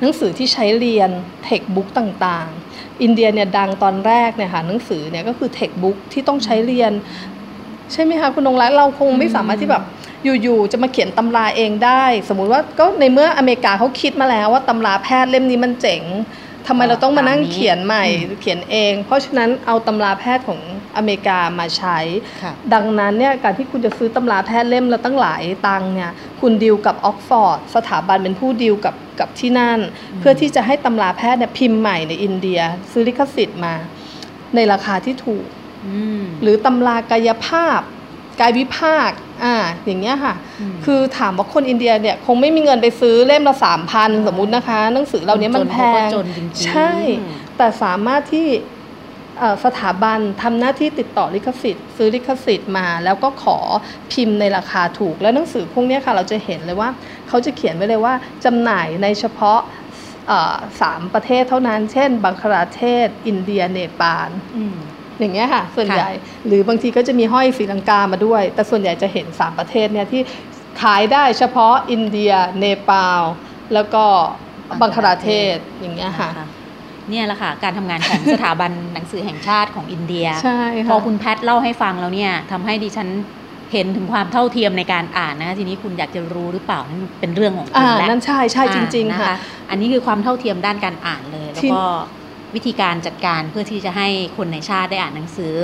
[0.00, 1.10] หนังสือที่ใช้เรียน
[1.44, 2.65] textbook ต่างๆ
[3.02, 6.92] อินเดียเนี่ยดังตอนแรกเนี่ยค่ะหนังสือเนี่ยก็คือ textbook ที่ต้องใช้เรียน
[7.92, 9.84] ใช่ไหมคะคุณนงรักเราคงไม่สามารถที่แบบ
[10.42, 16.02] อยู่ๆจะมาเขียนตำราเองได้ สมมุติว่าก็ในเมื่ออเมริกาเขาคิดมาแล้วว่าตำราแพทย์เล่มนี้มันเจ๋ง
[16.68, 20.60] ทำไมเราต้องมานั่งตามนี้เขียนใหม่อืมเขียนเอง เพราะฉะนั้นเอาตำราแพทย์ของ
[20.96, 21.98] อเมริกามาใช้
[22.42, 29.78] ค่ะดังนั้นเนี่ยการที่คุณจะซื้อตำราแพทย์เล่มละตั้งหลายตังค์เนี่ยคุณดีลกับออกฟอร์ดสถาบันเป็นผู้ดีลกับกับที่นั่น
[30.20, 33.74] เพื่อที่จะให้ตำราแพทย์เนี่ยพิมพ์ใหม่ในอินเดีย ซื้อลิขสิทธิ์มา
[34.54, 35.46] ในราคาที่ถูก
[35.86, 37.80] อืมหรือตำรากายภาพ
[38.40, 39.10] กายวิภาค
[39.44, 46.92] อ่าอย่างเงี้ยค่ะอืมคือถามว่าคนอินเดียเนี่ยคงไม่มีเงินไปซื้อเล่มละสามพันสมมุตินะคะ หนังสือเหล่านี้มันแพจนเขางก็จนจริงๆใช่
[47.56, 48.48] แต่สามารถที่
[49.38, 53.58] เอ่อสถาบันทำหน้าที่ติดต่อลิขสิทธิ์ ซื้อลิขสิทธิ์มา แล้วก็ขอ
[54.12, 56.88] พิมพ์ในราคาถูกแล้วหนังสือพวกเนี้ยค่ะ เราจะเห็นเลยว่า
[57.28, 59.60] เขาจะเขียนไว้เลยว่าจำหน่ายในเฉพาะ
[60.28, 64.30] เอ่อสามประเทศเท่านั้น เช่น บังคลาเทศ อินเดียเนปาล
[65.18, 66.12] อืมอย่างเงี้ยค่ะส่วนค่ะใหญ่
[66.46, 70.22] หรือบางทีก็จะมีห้อยศรีลังกามาด้วย แต่ส่วนใหญ่จะเห็น 3 ประเทศเนี่ยที่
[70.82, 73.22] ขายได้เฉพาะอินเดีย เนปาล
[73.74, 74.04] แล้วก็
[74.80, 76.48] บังคลาเทศอย่างเงี้ยค่ะนะคะ
[77.10, 83.08] เนี่ยแหละค่ะ การทำงานของสถาบันหนังสือแห่งชาติของอินเดียใช่พอค่ะคุณแพทย์เล่าให้ฟังแล้วเนี่ยทำให้ดิฉัน
[83.72, 89.38] เห็นถึงความเท่าเทียมในการอ่านนะคะทีนี้คุณอยากจะรู้หรือเปล่านั่นเป็นเรื่องของคุอ่าณแล้วนั่นใช่ใช่จริงอ่าๆค่ะน
[89.70, 91.84] อันนี้คือความเท่าเทียมด้านการอ่านเลย แล้วที่ก็
[92.54, 95.54] วิธีการจัดการเพื่อที่จะให้คนในชาติได้อ่านหนังสือ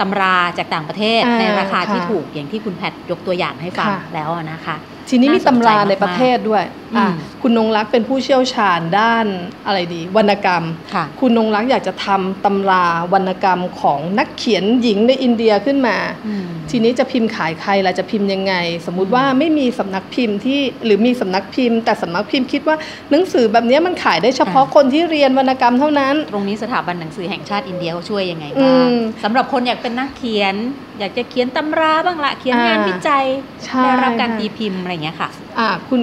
[0.00, 4.76] ตำราจากต่างประเทศอ่าในราคาที่ค่ะถูกอย่างที่คุณแพทย์ยกตัวอย่างให้ฟังค่ะแล้วอะนะคะ
[5.08, 7.12] ทีนี้มีน่าสนใจตำราในมากๆประเทศด้วยอะอืม
[7.42, 9.26] คุณนงรักเป็นผู้เชี่ยวชาญด้าน
[9.66, 10.64] อะไรดี วรรณกรรม
[10.94, 18.54] ค่ะคุณนงรักอยากจะทำตำราวรรณกรรมของนักเขียนหญิงในอินเดียขึ้นมาอืมทีนี้จะพิมพ์ขายใครล่ะจะพิมพ์ยังไง
[18.86, 22.76] สมมุติว่าไม่มีสำนักพิมพ์ที่หรือมีสำนักพิมพ์ แต่สำนักพิมพ์คิดว่า
[23.10, 30.54] หนังสือแบบเนี้ยมันขายได้เฉพาะอ่าคนที่เรียนวรรณกรรมเท่านั้น ตรงนี้สถาบันหนังสือแห่งชาติอินเดียเขาช่วยยังไงอืบ้างมสำหรับคนอยากเป็นนักเขียน
[30.98, 33.24] อยากจะเขียนตำราบ้างละเขียนงานอ่าวิจัย
[33.64, 35.28] ใช่ได้รับการค่ะตีพิมพ์อะไรอย่างเงี้ยค่ะ
[35.58, 36.00] อ่าคุณ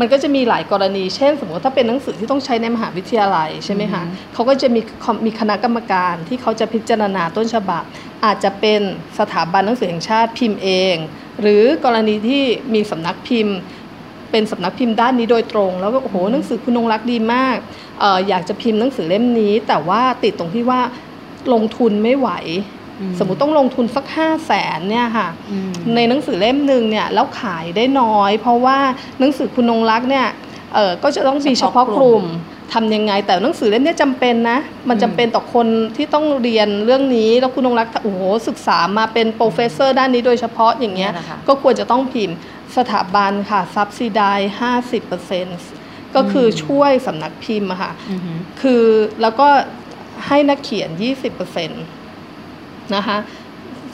[0.00, 7.82] มันก็จะมีหลายกรณี เช่น สมมติถ้าเป็นหนังสือที่ต้องใช้ในมหาวิทยาลัยใช่ไหมคะอือฮึเขาก็จะมีคอมมีคณะกรรมการที่เขาจะพิจารณาต้นฉบับ
[8.24, 8.80] อาจจะเป็น
[9.18, 10.96] สถาบันหนังสือแห่งชาติพิมพ์เอง
[11.40, 12.42] หรือกรณีที่
[12.74, 13.56] มีสำนักพิมพ์
[14.30, 17.58] เป็นสำนักพิมพ์ด้านนี้โดยตรง แล้วก็โอ้โหหนังสือคุณนงรักดีมาก
[18.00, 20.80] เอออยากจะพิมพ์หนังสือเล่มนี้ แต่ว่าติดตรงที่ว่า
[21.52, 22.30] ลงทุนไม่ไหว
[22.75, 22.75] อื
[23.18, 28.78] สมมุติต้องลงทุนสักห้าแสนเนี่ยค่ะอืมในหนังสือเล่มหนึ่งเนี่ยแล้วขายได้น้อย เพราะว่า
[29.20, 30.26] หนังสือคุณนงรักเนี่ย
[30.74, 32.26] เออก็จะต้องมีเฉพาะกลุ่มเฉพาะกลุ่ม
[32.72, 42.36] ทำยังไง แต่หนังสือเล่มนี้จำเป็นนะ มันจำเป็นต่อคนที่ต้องเรียนเรื่องนี้ แล้วคุณนงรักโอ้โหศึกษามาเป็น professor ด้านนี้โดยเฉพาะอย่างเงี้ยเนี่ยนะคะก็ควรจะต้องพิมพ์
[42.76, 45.58] สถาบันค่ะ subsidize ห้าสิบเปอร์เซ็นต์
[46.14, 48.84] ก็คือช่วยสำนักพิมพ์อะค่ะอือหือคือ
[49.22, 49.48] แล้วก็
[50.26, 50.88] ให้นักเขียน
[51.44, 51.95] 20%
[52.94, 53.16] นะคะ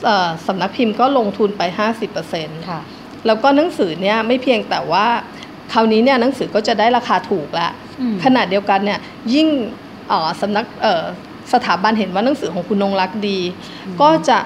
[0.05, 1.61] เอ่อสำนักพิมพ์ก็ลงทุนไป
[2.15, 2.79] 50%ค่ะ
[3.25, 5.07] แล้วก็หนังสือเนี่ยไม่เพียงแต่ว่า
[5.73, 8.99] คราวนี้เนี่ยหนังสือก็จะได้ราคาถูกแล้วอืมขณะเดียวกันเนี่ย
[9.33, 9.47] ยิ่ง
[10.09, 11.03] เอ่อสำนักเอ่อ
[11.53, 13.39] สถาบันเห็นว่าหนังสือของคุณนงรักดี
[14.01, 14.39] ก็จะ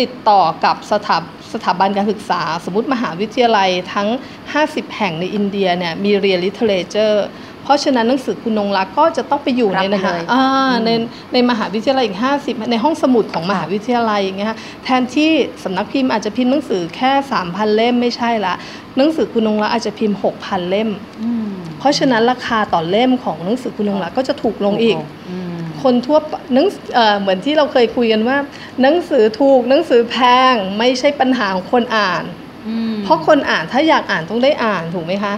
[0.00, 1.18] ติดต่อกับสถา
[1.52, 4.08] สถาบันการศึกษา สมมติมหาวิทยาลัยทั้ง
[4.52, 7.24] 50 แห่งในอินเดียเนี่ยมีเรียน literature
[7.64, 10.90] เพราะฉะนั้นหนังสือคุณนงรักก็จะต้องไปอยู่รับในไปนะเลคะยอ่าอืมใน
[11.32, 15.30] ในมหาวิทยาลัยอีก 50 ในห้องสมุดของมหาวิทยาลัยอย่างเงี้ยค่ะแทนที่
[15.64, 17.12] สำนักพิมพ์อาจจะพิมพ์หนังสือแค่
[17.44, 18.54] 3,000 เล่มไม่ใช่ละ
[18.96, 20.88] หนังสือคุณนงรักอาจจะพิมพ์ 6,000 เล่ม
[21.22, 21.48] อืม
[21.78, 24.96] เพราะฉะนั้นราคาต่อเล่มของหนังสือคุณนงรักก็จะถูกลงอีก
[25.30, 28.36] อืมคนทั่วไปหนังเอ่อเหมือนที่เราเคยคุยกันว่า
[28.82, 30.16] หนังสือถูกหนังสือแพ
[30.52, 32.24] งไม่ใช่ปัญหาของคนอ่าน
[32.68, 35.34] อืมเพราะคนอ่านถ้าอยากอ่านต้องได้อ่านถูกไหมคะ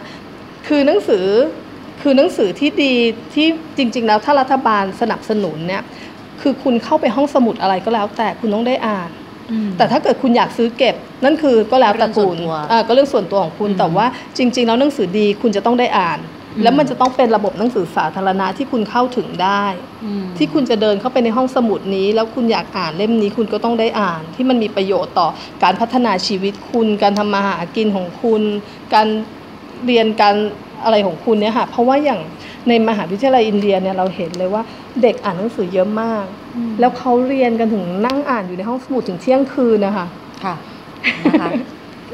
[0.66, 1.26] คือหนังสือ
[2.07, 2.93] คือหนังสือที่ดี
[3.35, 5.83] ที่จริง ๆ แล้วถ้ารัฐบาลสนับสนุนเนี่ย
[6.40, 9.11] คือคุณเข้าไปห้องสมุดอะไรก็แล้ว แต่คุณต้องได้อ่าน
[9.51, 16.19] อืมแต่ถ้าเกิดคุณอยากซื้อเก็บนั่นคือก็แล้วแต่คุณเรื่องส่วนตัวอ่าก็เรื่องส่วนตัวของคุณอืมแต่ว่าจริง ๆ แล้วหนังสือดีคุณจะต้องได้อ่าน
[16.55, 19.64] อืมแล้วมันจะต้องเป็นระบบหนังสือสาธารณะที่คุณเข้าถึงได้
[20.05, 25.29] อืมที่คุณจะเดินเข้าไปในห้องสมุดนี้ แล้วคุณอยากอ่านเล่มนี้คุณก็ต้องได้อ่าน ที่มันมีประโยชน์ต่อ
[25.62, 28.43] การพัฒนาชีวิตคุณ การทำมาหากินของคุณ
[28.95, 29.09] การ
[29.87, 30.37] เรียนการ
[30.85, 32.20] อะไรของคุณเนี่ยค่ะเพราะว่าอย่าง
[32.68, 34.62] ในมหาวิทยาลัยอินเดียเนี่ยเราเห็นเลยว่า
[35.03, 36.25] เด็กอ่านหนังสือเยอะมาก
[36.57, 40.07] อืมแล้วเขาเรียนกันถึงนั่งอ่านอยู่ในห้องสมุดถึงเที่ยงคืนนะคะ
[40.44, 40.55] ค่ะ
[41.27, 41.51] นะคะ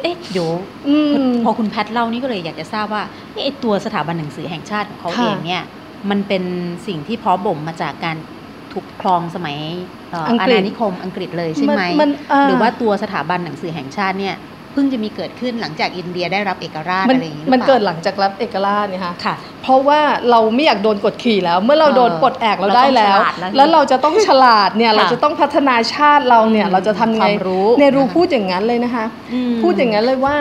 [0.02, 0.50] เอ๊ะเดี๋ยว
[0.88, 3.02] อืมพอคุณแพทเล่านี่ก็เลยอยากจะทราบว่า
[3.32, 5.62] เอ๊ะไอ้ตัวสถาบันหนังสือแห่งชาติของเขาค่ะเองเนี่ย
[6.10, 6.44] มันเป็น
[6.86, 8.16] สิ่งที่เพาะบ่มมาจากการ
[8.72, 9.56] ถูกครองสมัย
[10.10, 14.36] เอ่ออังอากฤษณานิคมอังกฤษเลยใช่ไหมมันอ่าหรือว่าตัวสถาบันหนังสือแห่งชาติเนี่ย
[14.72, 30.36] เพิ่งจะมีเกิดขึ้นหลังจากอินเดียได้รับเอกราชมันอะไรอย่างนี้หรือมันเปล่าเกิดหลังจากรับเอกราชเนี่ยค่ะค่ะ เพราะว่าเราไม่อยากโดนกดขี่แล้ว เมื่อเราเออโดนปลดแอกเราได้แล้วเราต้องฉลาดแล้ว แล้วเราจะต้องฉลาดเนี่ยค่ะเราจะต้องพัฒนาชาติเราเนี่ยอืมเราจะทำยังไงความรู้ในรู้นะคะพูดอย่างนั้นเลยนะคะอืมพูดอย่างนั้นเลยว่า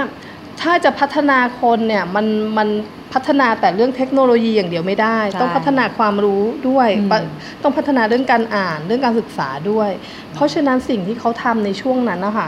[0.62, 2.26] ถ้าจะพัฒนาคนเนี่ยมัน
[2.58, 2.68] มัน
[3.14, 7.20] พัฒนาแต่เรื่องเทคโนโลยีอย่างเดียวไม่ได้ใช่ต้องพัฒนาความรู้ด้วยอืมปะ
[7.64, 9.90] ต้องพัฒนาเรื่องการอ่านเรื่องการศึกษาด้วย
[10.34, 12.48] เพราะฉะนั้นสิ่งที่เขาทำในช่วงนั้นนะคะ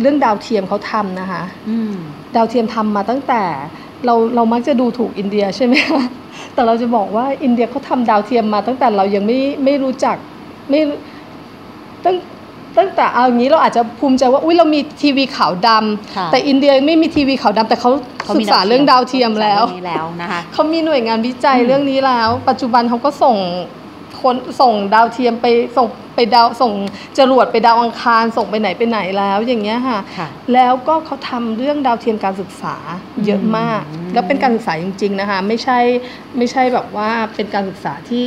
[0.00, 1.94] เรื่องดาวเทียมเขาทำนะคะอืม
[2.36, 3.42] ดาวเทียมทำมาตั้งแต่
[4.06, 6.02] เราเรามักจะดูถูกอินเดียใช่ไหมคะ
[6.54, 10.16] แต่เราจะบอกว่าอินเดียเขาทำดาวเทียมมาตั้งแต่เรายังไม่ไม่รู้จัก
[10.70, 10.80] ไม่
[12.04, 12.16] ตั้ง
[12.78, 17.90] ตั้งแต่เอาอย่างนี้เราอาจจะภูมิใจว่าอุ้ยเรามีทีวีขาวดำค่ะแต่อินเดียยังไม่มีทีวีขาวดำแต่เขา
[18.24, 23.36] เขาศึมีกษาเรื่องดาวเทียมแล้วศึกษาเรื่องนี้แล้วนะคะเขามีหน่วยงานวิจัยอืมเรื่องนี้แล้ว ปัจจุบันเขาก็ส่ง
[24.22, 26.72] คนส่งดาวเทียมไปส่งไปดาวส่ง
[27.18, 32.76] จรวดไปดาวอังคารส่งไปไหนไปไหนแล้วอย่างเงี้ยค่ะค่ะแล้วก็เขาทำเรื่องดาวเทียมการศึกษา
[33.26, 35.78] เยอะมากอืมแล้วเป็นการศึกษาจริง ๆนะคะ ไม่ใช่
[36.38, 38.24] ไม่ใช่แบบว่าเป็นการศึกษาที่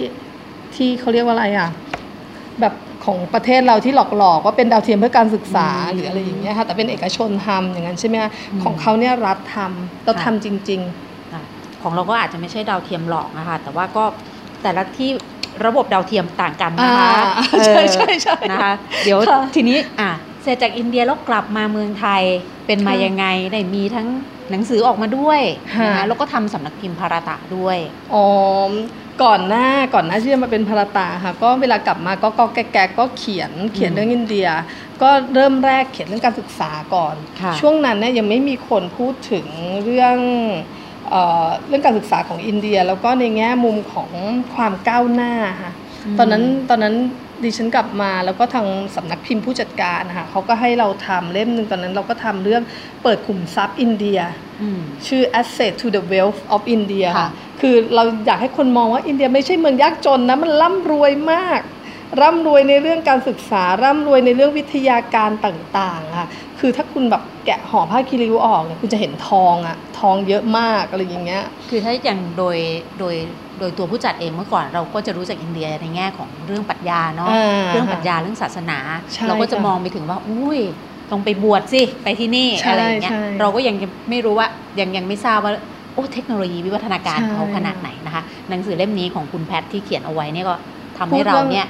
[0.75, 1.69] ที่เขาเรียกว่าอะไรอะ
[2.61, 2.73] แบบ
[3.05, 10.81] ของประเทศเราที่หลอกๆว่าเป็นดาวเทียมเพื่อการศึกษาอืมหรืออะไรอย่างเงี้ยค่ะแต่เป็นเอกชนทำอย่างนั้นใช่ไหมคะอืมของเขาเนี่ยรัฐทำเราค่ะทำจริง
[11.33, 11.43] ค่ะ
[11.81, 14.03] ของเราก็อาจจะไม่ใช่ดาวเทียมหลอกนะคะ แต่ว่าก็
[14.63, 15.09] แต่ละที่
[15.65, 17.23] ระบบดาวเทียมต่างกันนะคะอ่า
[17.59, 18.73] เออใช่ใช่ใช่นะคะ
[19.05, 20.11] เดี๋ยวค่ะทีนี้อะ
[20.43, 22.23] เสร็จจากอินเดียแล้วกลับมาเมืองไทย
[22.65, 24.07] เป็นมาค่ะยังไงได้มีทั้ง
[24.51, 25.41] หนังสือออกมาด้วย
[25.75, 28.25] ค่ะนะคะแล้วก็ทำสำนักพิมพ์พาราตะด้วยๆอ๋อ
[29.23, 34.47] ก่อนหน้าก่อนหน้าที่จะมาเป็นพาราตาค่ะ ก็เวลากลับมาก็ก็แกๆก็เขียนเขียนอืมเรื่องอินเดีย
[35.01, 39.45] ก็เริ่มแรกเขียนเรื่องการศึกษาก่อนค่ะช่วงนั้นเนี่ยยังไม่มีคนพูดถึง
[39.83, 40.17] เรื่อง
[41.09, 44.09] เอ่อเรื่องการศึกษาของอินเดีย แล้วก็ในแง่มุมของ
[44.55, 45.71] ความก้าวหน้าค่ะ
[46.13, 46.95] มตอนนั้นตอนนั้น
[47.43, 52.63] ดิฉันกลับมาแล้วก็ทางสำนักพิมพ์ผู้จัดการนะคะเขาก็ให้เราทำเล่มหนึ่งตอนนั้นเราก็ทำเรื่อง
[53.03, 54.19] เปิดขุมทรัพย์อินเดีย
[54.61, 57.29] อืมชื่อ Asset to the Wealth of India ค่ะ
[57.61, 61.61] คือเราอยากให้คนมองว่าอินเดียไม่ใช่เมืองยากจนนะมันร่ำรวยมาก
[62.21, 66.27] ร่ำรวยในเรื่องการศึกษา ร่ำรวยในเรื่องวิทยาการต่างๆค่ะ
[66.65, 72.57] คือถ้าคุณแบบแกะห่อผ้าคีริ้วออกเนี่ยคุณจะเห็นทองอะทองเยอะมากอะไรอย่างเงี้ย คือถ้าอย่างโดย
[72.99, 73.15] โดย
[73.59, 78.79] โดยตัวผู้จัดเองเมื่อก่อนเราก็จะรู้จักอินเดียในแง่ของเรื่องปรัชญาเนาะอ่าเรื่องปรัชญาเรื่องศาสนา
[79.13, 80.59] ใช่เราก็จะค่ะมองไปถึงว่าอุ้ย
[81.11, 83.75] ต้องไปบวชสิไปที่นี่ใช่อะไรอย่างเงี้ยใช่เราก็ยัง
[84.09, 84.47] ไม่รู้ว่า
[84.79, 85.53] ยังยังไม่ทราบว่า
[85.93, 90.55] โอ้เทคโนโลยีวิวัฒนาการใช่เขาขนาดไหนนะคะหนังสือเล่มนี้ของคุณแพทที่เขียนเอาไว้เนี่ยก็
[90.97, 91.67] ทำพูให้ดเราเรื่องเนี่ย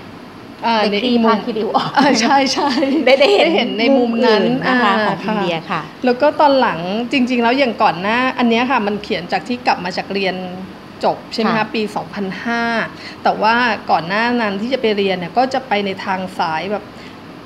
[0.66, 2.70] อ่าได้ในคลี่อีมุผ้ามคิริวออกอ่าใช่ใช่
[3.06, 6.80] ได้ได้เห็นเห็นในมุมนั้นอื่นะคะาของอินเดียค่ะ แล้วก็ตอนหลัง
[7.12, 10.36] จริง ๆ แล้วอย่างก่อนหน้า อันเนี้ยค่ะมันเขียนจากที่กลับมาจากเรียน
[11.04, 11.82] จบใช่ไหมค่ะคะปี
[12.54, 13.56] 2005 แต่ว่า
[13.92, 16.84] ก่อนหน้านั้นที่จะไปเรียนเนี่ยก็จะไปในทางสายแบบ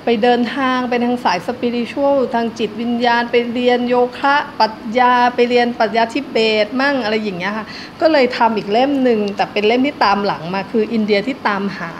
[0.06, 7.66] ไปเดินทางไปทางสายสปิริชวลทางจิตวิญญาณ ไปเรียนโยคะปรัชญาไปเรียนปรัชญาทิเบตมั่งอะไรอย่างเงี้ยค่ะ
[8.02, 11.92] ก็เลยทำอีกเล่มหนึ่งแต่เป็นเล่มที่ตามหลังมาคืออินเดียที่ตามหา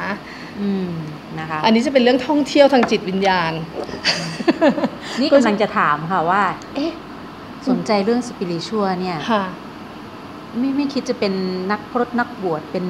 [0.62, 0.92] อืม
[1.48, 3.52] นะคะ อันนี้จะเป็นเรื่องท่องเที่ยวทางจิตวิญญาณ
[5.22, 6.44] นี่กำลังจะถามค่ะว่า
[6.76, 6.92] เอ๊ะ
[7.70, 9.44] สนใจเรื่องสปิริชวลเนี่ยค่ะ
[10.58, 11.34] ไม่ไม่คิดจะเป็น
[11.72, 12.86] นักพรตนักบวชเป็น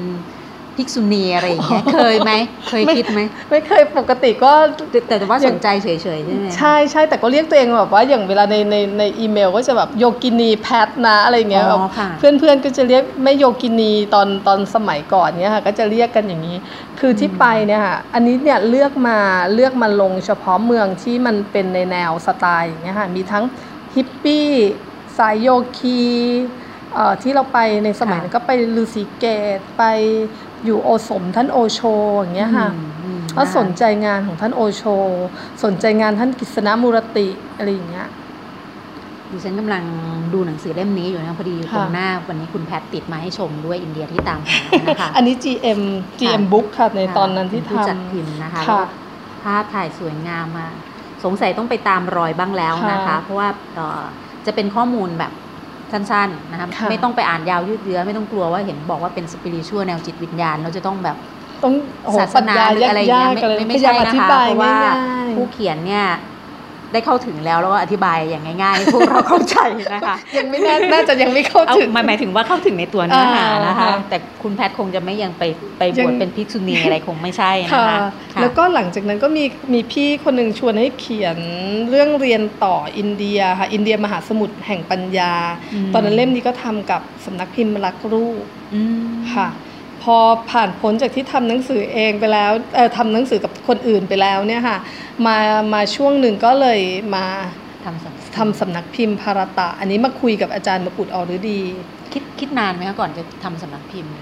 [0.78, 2.32] ภิกษุณีอะไรอย่างเงี้ยเคยไหม
[2.68, 3.20] เคยคิดไหม
[3.50, 4.52] ไม่เคยปกติก็
[4.90, 16.56] แต่แต่ว่าสนใจเฉยๆใช่ไหมใช่ใช่แต่ก็เรียกตัวเองแบบว่าอย่างเวลาในในในอีเมลก็จะแบบโยกินีแพทนะอะไรเงี้ยอ๋แบอบค่ะเพื่อนเพื่อนๆก็จะเรียกไม่โยกินีตอนตอนสมัยก่อนเนี้ยค่ะก็จะเรียกกันอย่างนี้
[17.00, 19.18] คือที่ไปเนี่ยค่ะอันนี้เนี่ยเลือกมา
[19.54, 23.44] เลือกมาลงเฉพาะเมืองที่มันเป็นในแนวสไตล์อย่างเงี้ยค่ะมีทั้ง
[23.94, 24.48] ฮิปปี้
[25.18, 25.48] สายโย
[25.78, 26.00] คี
[26.94, 29.24] เอ่อที่เราไปในสมัยนั้นก็ไปลือสีเก
[29.56, 29.84] ตไป
[30.64, 31.80] อยู่โอสมท่านโอโช
[32.18, 34.84] อย่างเงี้ยค่ะอืมอืมก็สนใจงานของท่านโอโช
[35.64, 38.08] สนใจงานท่านกฤษณมูรติอะไรอย่างเงี้ย
[39.30, 39.82] ดิฉันกำลัง
[40.32, 45.80] ดูหนังสือเล่มนี้อยู่นะพอดีค่ะตรงหน้าวันนี้คุณแพทติดมาให้ชมด้วยอินเดียที่ตามหานะคะอันนี้ GM
[46.20, 48.78] GM Book ค่ะในตอนนั้นที่ผู้จัดทำพิมพ์นะคะค่ะแล้วก็
[49.42, 50.68] ภาพถ่ายสวยงามมา
[51.24, 54.02] สงสัยต้องไปตามรอยบ้างแล้วนะคะค่ะเพราะว่าเอ่อ
[54.46, 55.32] จะเป็นข้อมูลแบบ
[55.92, 61.16] สั้นๆนะคะค่ะไม่ต้องไปอ่านยาวยืดเยื้อไม่ต้องกลัวว่าเห็นบอกว่าเป็นสปิริชวลแนวจิตวิญญาณ เราจะต้องแบบ
[61.64, 61.74] ต้อง
[62.04, 66.04] โอ้โหศาสนาหรืออะไรอย่างเงี้ยปรัชญไม่ๆไม่พไม่ยายาใช่อนะธิคะบายเพราะว่าง่ายผู้เขียนเนี่ย
[66.92, 69.58] ได้เข้าถึงแล้วแล้วก็อธิบายอย่างง่ายๆให้พวกเราเข้าใจ
[69.94, 75.42] นะคะๆยังไม่น่าน่าจะยังไม่เข้าเอาถึงหมายหมายถึงว่าเข้าถึงในตัวเนื้อหาอ่านนะคะค่ะแต่คุณแพทย์คงจะไม่ยังไป
[75.78, 77.98] ไปบยัวชงเป็นภิกษุณีอะไรคงไม่ใช่นะค่ะคะ
[78.34, 81.36] ค่ะแล้วก็หลังจากนั้นก็มีมีพี่คนหนึ่งชวนให้เขียน
[81.90, 85.32] เรื่องเรียนต่ออินเดียค่ะอินเดียมหาสมุทรแห่งปัญญา
[85.94, 89.48] ตอนนั้นเล่มนี้ก็ทำกับสำนักพิมพ์รักรูปอืมค่ะ
[90.02, 90.16] พอ
[90.50, 94.78] ผ่านพ้นจากที่ทำหนังสือเองไปแล้วเออทำหนังสือกับคนอื่นไปแล้วเนี่ยค่ะ
[95.26, 95.36] มา
[95.74, 96.80] มาช่วงหนึ่งก็เลย
[97.14, 97.24] มา
[97.84, 101.60] ทำสำทำสำนักพิมพ์ภารตะ อันนี้มาคุยกับอาจารย์มกุฎอฤดี
[102.12, 104.12] คิดคิดนานไหมคะก่อนจะทำสำนักพิมพ์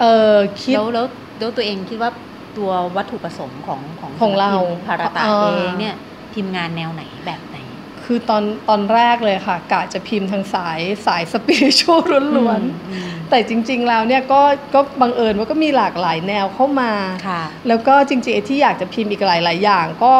[0.00, 1.06] เออคิดแล้วแล้ว
[1.38, 2.10] แล้วตัวเองคิดว่า
[2.58, 5.96] ตัววัตถุประสงค์ของของของเราสำนักพิมพ์ภารตะอ่าเองเนี่ย
[6.32, 7.56] พิมพ์งานแนวไหนแบบไหน
[8.04, 14.40] คือตอนตอนแรกเลยค่ะกะจะพิมพ์ทางสายสายสปิริชวลล้วนอืมๆ แต่จริง ๆ แล้วเนี่ยก็
[14.74, 16.92] ก็บังเอิญว่าก็มีหลากหลายแนวเข้ามา
[17.26, 20.14] ค่ะ แล้วก็จริงๆไอ้ที่อยากจะพิมพ์อีกหลายๆอย่างก็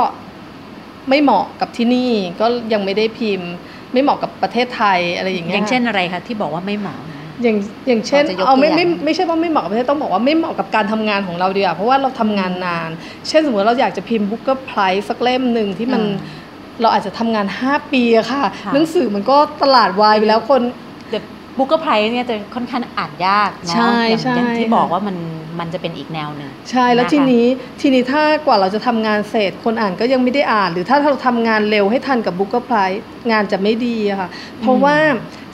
[1.08, 2.10] ไม่เหมาะกับที่นี่
[2.40, 3.50] ก็ยังไม่ได้พิมพ์
[3.92, 7.56] ไม่เหมาะกับประเทศไทยอะไรอย่างเงี้ย อยย่างเช่นอะไรคะที่บอกว่าไม่เหมาะนะ อย่าง
[7.88, 12.90] อย่างเช่นพอจะยกตัวอย่างเอาไม่ไม่ไม่ใช่ว่าไม่เหมาะกับประเทศต้องบอกว่าไม่เหมาะกับการทำงานของเราดีกว่าเพราะว่าเราทำงานนาน
[13.28, 16.40] เช่นสมมติเราอยากจะพิมพ์ Booker Prize สักเล่มหนึ่งที่มัน อ่า
[16.80, 20.62] เราอาจจะทำงาน 5 ปีอะค่ะ ค่ะ หนังสือมันก็ตลาดวายไปแล้วคน
[21.10, 21.18] แต่
[21.58, 25.16] Booker Prize เนี่ยจะค่อนข้างอ่านยากเนาะใช่อย่างใช่อย่างที่ค่ะบอกว่ามัน
[25.60, 27.46] มันจะเป็นอีกแนวหนึ่งใช่แล้วนะคะทีนี้
[27.80, 34.28] ทีนี้ถ้ากว่าเราจะทำงานเสร็จคนอ่านก็ยังไม่ได้อ่าน หรือถ้าเราทำงานเร็วให้ทันกับบุ๊กเกอร์ไพรส์งานจะไม่ดีอะค่ะ
[34.60, 34.96] เพราะว่า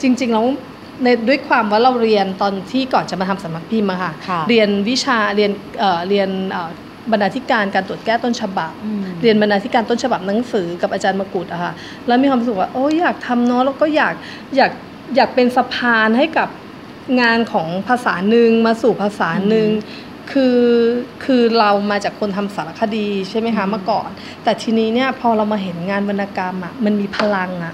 [0.01, 0.45] จริงๆแล้ว
[1.03, 6.69] ในด้วยความว่าเราเรียนตอนที่ก่อนจะมาทำสำนักพิมพ์อะค่ะค่ะ เรียนวิชาเรียนเอ่อเรียนเอ่อ
[7.11, 11.71] บรรณาธิการการตรวจแก้ต้นฉบับอืมเรียนบรรณาธิการต้นฉบับหนังสือกับอาจารย์มกุฎอะค่ะ
[12.07, 14.13] แล้วมีความรู้สึกว่าโอ้ยอยากทำเนาะแล้วก็อยาก
[14.57, 14.71] อยาก
[15.15, 16.49] อยากเป็นสะพานให้กับ
[17.21, 19.69] งานของภาษาหนึ่งมาสู่ภาษาหนึ่ง
[20.31, 20.59] คือ
[21.25, 24.09] คือเรามาจากคนทำสารคดีใช่ไหมคะอืมเมื่อก่อน
[24.43, 27.73] แต่ทีนี้เนี่ยพอเรามาเห็นงานวรรณกรรมอะมันมีพลังอะ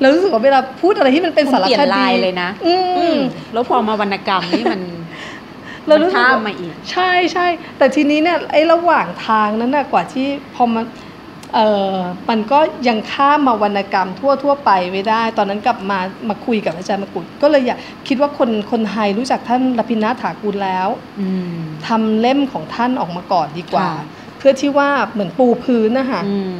[0.00, 3.18] เรารู้สึกว่าเวลาพูดอะไรที่มันเป็นคุณสารเปลี่ยคนดีลายเลยนะ อือืมม
[3.52, 4.80] แล้วพอมาวรรณกรรมนี่มัน
[5.86, 7.46] เรารู้สึกข้ามว่ามาอีก ใช่ใช่
[7.78, 10.99] แต่ทีนี้เนี่ยไอ้ระหว่างทางนั้นน่ะกว่าที่พอมันเออ
[12.28, 15.98] มันก็ยังข้ามมาวรรณกรรมทั่วทั่วไปไม่ได้ ตอนนั้นกลับมา
[16.28, 17.78] มาคุยกับอาจารย์มกุฎก็เลยอยาก
[18.08, 20.88] คิดว่าคนคนไทยรู้จักท่านรพินทรนาถ ฐากูรแล้ว
[21.20, 24.04] อืมทำเล่มของท่านออกมาก่อนดีกว่าค่ะ
[24.38, 26.58] เพื่อที่ว่าเหมือนปูพื้นนะคะอืม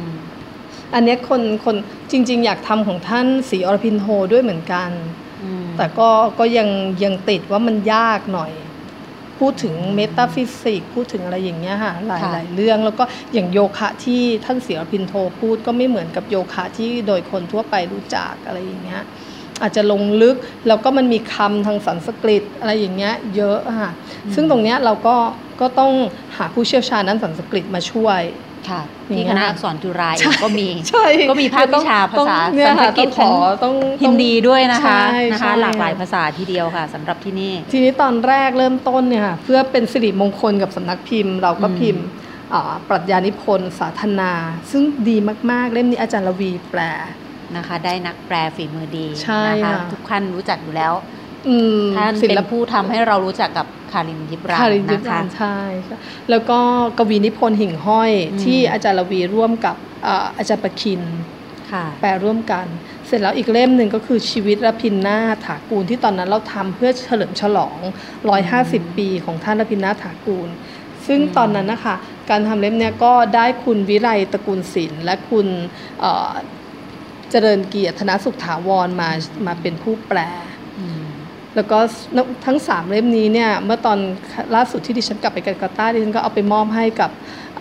[0.93, 1.75] อันเนี้ยคนคน
[2.11, 4.89] จริง ๆ อยากทำของท่านศรีอรพินโทด้วยเหมือนกัน
[5.43, 6.69] อืมแต่ก็ก็ยัง
[7.03, 8.51] ยังติดว่ามันยากหน่อย
[9.41, 19.01] พูดถึง metaphysics พูดถึงอะไรอย่างเงี้ยค่ะหลายค่ะหลายเรื่องแล้วก็อย่างโยคะที่ท่านเสียพินโทพูดก็ไม่เหมือนกับโยคะที่โดยคนทั่วไปรู้จักอะไรอย่างเงี้ย
[19.61, 20.35] อาจจะลงลึก
[20.67, 23.91] แล้วก็มันมีคำทางสันสกฤตอะไรอย่างเงี้ยเยอะค่ะ
[24.35, 25.15] ซึ่งตรงเนี้ยเราก็
[25.61, 25.91] ก็ต้อง
[26.37, 28.21] หาผู้เชี่ยวชาญด้านสันสกฤตมาช่วย
[28.69, 33.31] ค่ะอย่างที่เงี้คยณะอักษรจุฬาเองก็มีใช่ก็มีภาควิชาภาษาต้องเนี่ยสันสค่ะกฤต้อตงขอ
[33.63, 42.05] ต้องฮินดีด้วยนะคะใช่นะคะใช่หลากหลายภาษาทีเดียวค่ะสำหรับที่นี่ ทีนี้ตอนแรกเริ่มต้นเนี่ยค่ะเพื่อเป็นสิริมงคลกับสำนักพิมพ์ เราก็อืมพิมพ์
[42.53, 44.31] อ่าปรัชญานิพนธ์สาธนา
[44.71, 45.17] ซึ่งดี
[45.51, 46.81] มาก ๆ เล่มนี้อาจารย์ละวีแปล
[47.57, 51.20] นะคะ ได้นักแปลฝีมือดีใช่นะคะค่ะทุกท่านรู้จักอยู่แล้วอืม
[51.95, 55.97] ท่านศิเป็นลปผู้ทำให้เรารู้จักกับคารินยิบรานคารินยินะบคะรานใช่ใช่
[56.29, 56.59] แล้วก็
[56.97, 61.01] กวีนิพนธ์หิ่งห้อยอืมที่อาจารย์ละวีร่วมกับเอ่ออาจารย์ประคิน
[61.71, 62.65] ค่ะแปลร่วมกัน
[63.07, 67.77] เสร็จแล้วอีกเล่มหนึ่งก็คือชีวิตรพินนาถถากูลที่ตอนนั้นเราทำเพื่อเฉลิมฉลอง
[68.37, 70.49] 150 ปีของท่านรพินนาถถากูล
[71.07, 71.95] ซึ่งอืมตอนนั้นนะคะ
[72.29, 75.47] การทำเล่มเนี้ยก็ได้คุณวิไลตระกูลศิลป์และคุณ
[75.99, 76.31] เอ่อ
[77.31, 79.09] เจริญเกียรติธนสุขถาวรมา
[79.47, 80.50] มาเป็นผู้แปลอืม
[81.55, 81.77] แล้วก็
[82.45, 83.97] ทั้งสามเล่มนี้เนี่ยเมื่อตอน
[84.55, 87.11] ล่าสุดที่ดิฉันกลับไปกัลกัตตาดิฉันก็เอาไปมอบให้กับ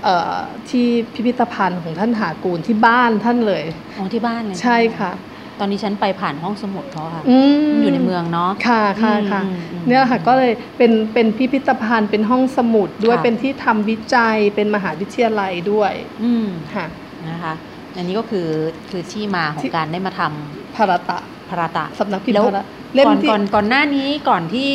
[0.02, 0.36] เอ่อ
[0.68, 3.64] ที่พิพิธภัณฑ์ของท่านหากูลที่บ้านท่านเลย
[3.96, 5.12] อ๋อที่บ้านเลยใช่ค่ะ
[5.58, 7.38] ตอนนี้ฉันไปผ่านห้องสมุดเขาค่ะอื
[7.72, 15.92] มอยู่ในเมืองเนาะค่ะค่ะค่ะอืมอืมเนี่ยค่ะก็เลยเป็นเป็นพิพิธภัณฑ์เป็นห้องสมุดด้วยค่ะเป็นที่ทำวิจัยเป็นมหาวิทยาลัยด้วย
[16.24, 16.86] อืมค่ะ
[17.30, 17.54] นะคะ
[17.96, 18.48] อันนี้ก็คือ
[18.90, 21.18] คือที่มาของที่การได้มาทำภารตะ
[21.50, 24.72] พราตะสำนักพิมพ์แล้วภารตะเล่มก่อนที่ก่อนก่อนหน้านี้ก่อนที่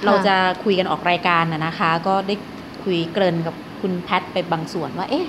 [0.00, 2.34] ค่ะเราจะคุยกันออกรายการนะนะคะ ก็ได้
[2.84, 5.26] คุยเกริ่นกับคุณแพทไปบางส่วนว่า เอ๊ะ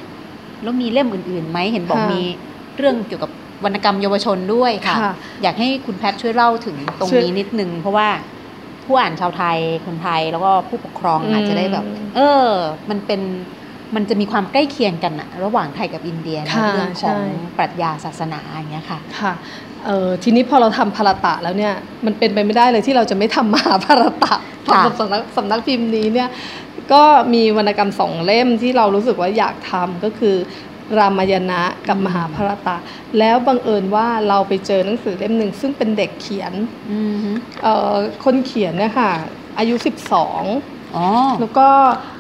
[0.64, 2.22] แล้วมีเล่มอื่นๆไหมเห็นบอกค่ะมี
[2.78, 3.32] เรื่องเกี่ยวกับ
[3.64, 8.08] วรรณกรรมเยาวชนด้วยค่ะค่ะอยากให้คุณแพทช่วยเล่าถึงตรงช่วยนี้นิดนึง เพราะว่า
[8.86, 11.86] ผู้อ่านชาวไทยคนไทยแล้วก็ผู้ปกครองอืมอาจจะได้แบบ
[12.16, 12.48] เออ
[12.90, 13.22] มันเป็น
[13.96, 17.20] มันจะมีความใกล้เคียงกันอะระหว่างไทยกับอินเดียนะค่ะเรื่องขใช่อง
[17.58, 19.34] ปรัชญาศาสนาอย่างเงี้ยค่ะ ค่ะ
[19.86, 21.74] เอ่อทีนี้พอเราทำภารตะแล้วเนี่ย
[22.06, 24.36] มันเป็นไปไม่ได้เลยที่เราจะไม่ทำมหาภารตะ
[24.68, 26.30] ค่ะสำนักสำนักพิมพ์นี้เนี่ย
[26.94, 27.04] ก็
[27.34, 30.36] มีวรรณกรรมสองเล่มที่เรารู้สึกว่าอยากทำก็คือ
[30.98, 32.76] รามายณะกับมหาภารตะ
[33.20, 36.54] แล้วบังเอิญว่าเราไปเจอหนังสือเล่มหนึ่งซึ่งเป็นเด็กเขียน
[36.92, 37.32] อือฮึ
[37.64, 39.12] เอ่อคนเขียนเนี่ยค่ะ
[39.60, 40.26] อายุ 12อ๋อ
[41.42, 41.68] แล้วก็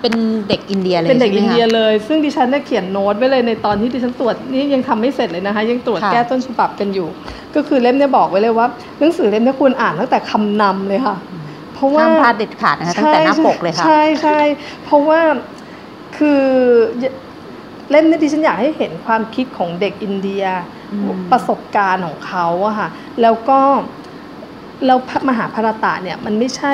[0.01, 0.13] เป็น
[0.49, 7.07] เด็กอินเดียเลยเป็นเด็กใช่อิไหนมคะเดียเลย ซึ่งดิฉันได้เขียนโน้ตไว้เลยในตอนที่ดิฉันตรวจนี่ยังทำไม่เสร็จเลยนะคะ ยังตรวจค่ะแก้ต้นฉบับกันอยู่
[7.55, 8.67] ก็คือเล่มเนี่ยบอกไว้เลยว่า
[8.99, 11.15] หนังสือเล่มเนี้ควรอ่านตั้งแต่คำนำเลยค่ะ
[11.73, 14.39] เพราะว่าห้ามพลาดเด็ดขาดนะคะตั้งแต่หน้าปกเลยค่ะใช่ใช่
[14.83, 15.19] เพราะว่า
[16.17, 16.43] คือ
[17.89, 20.43] เล่มเนี้ดิฉันอยากให้เห็นความคิดของเด็กอินเดีย
[20.93, 22.89] อืมประสบการณ์ของเขาอะค่ะ
[23.21, 23.59] แล้วก็
[24.85, 24.97] แล้ว
[25.29, 26.73] มหาภารตะเนี่ยมันไม่ใช่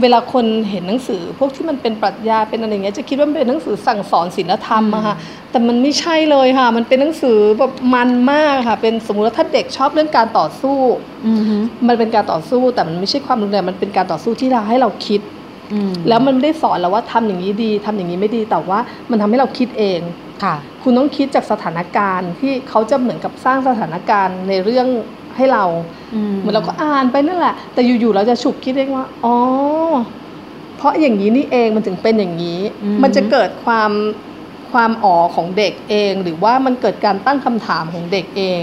[0.00, 5.16] เวลาคนเห็นหนังสือ พวกที่มันเป็นปรัชญาเป็นอะไรอย่างเงี้ยจะคิดว่ามันเป็นหนังสือสั่งสอนศีลธรรมอะค่ะ
[5.50, 10.78] แต่มันไม่ใช่เลยค่ะ มันเป็นหนังสือแบบมันมากค่ะเป็นสมมุติว่าถ้าเด็กชอบเรื่องการต่อสู้
[11.26, 11.56] อือฮึ
[11.88, 15.20] มันเป็นการต่อสู้แต่มันไม่ใช่ความรุนแรงมันเป็นการต่อสู้ที่เราให้เราคิด
[15.72, 18.78] อืมแล้วมันไม่ได้สอนเราว่าทำอย่างนี้ดีทำอย่างนี้ไม่ดีแต่ว่า
[19.10, 20.00] มันทำให้เราคิดเอง
[20.44, 24.88] ค่ะ คุณต้องคิดจากสถานการณ์ที่เขาจะเหมือนกับสร้างสถานการณ์ในเรื่อง
[25.36, 25.64] ให้เรา
[26.38, 29.36] เหมือนเราก็อ่านไปนั่นแหละ แต่อยู่ๆเราจะฉุกคิดเองว่าอ๋อ
[30.76, 33.90] เพราะอย่างนี้นี่เองมันถึงเป็นอย่างนี้อืมมันจะเกิดความ
[34.72, 38.62] ความอ๋อของเด็กเอง หรือว่ามันเกิดการตั้งคำถามของเด็กเอง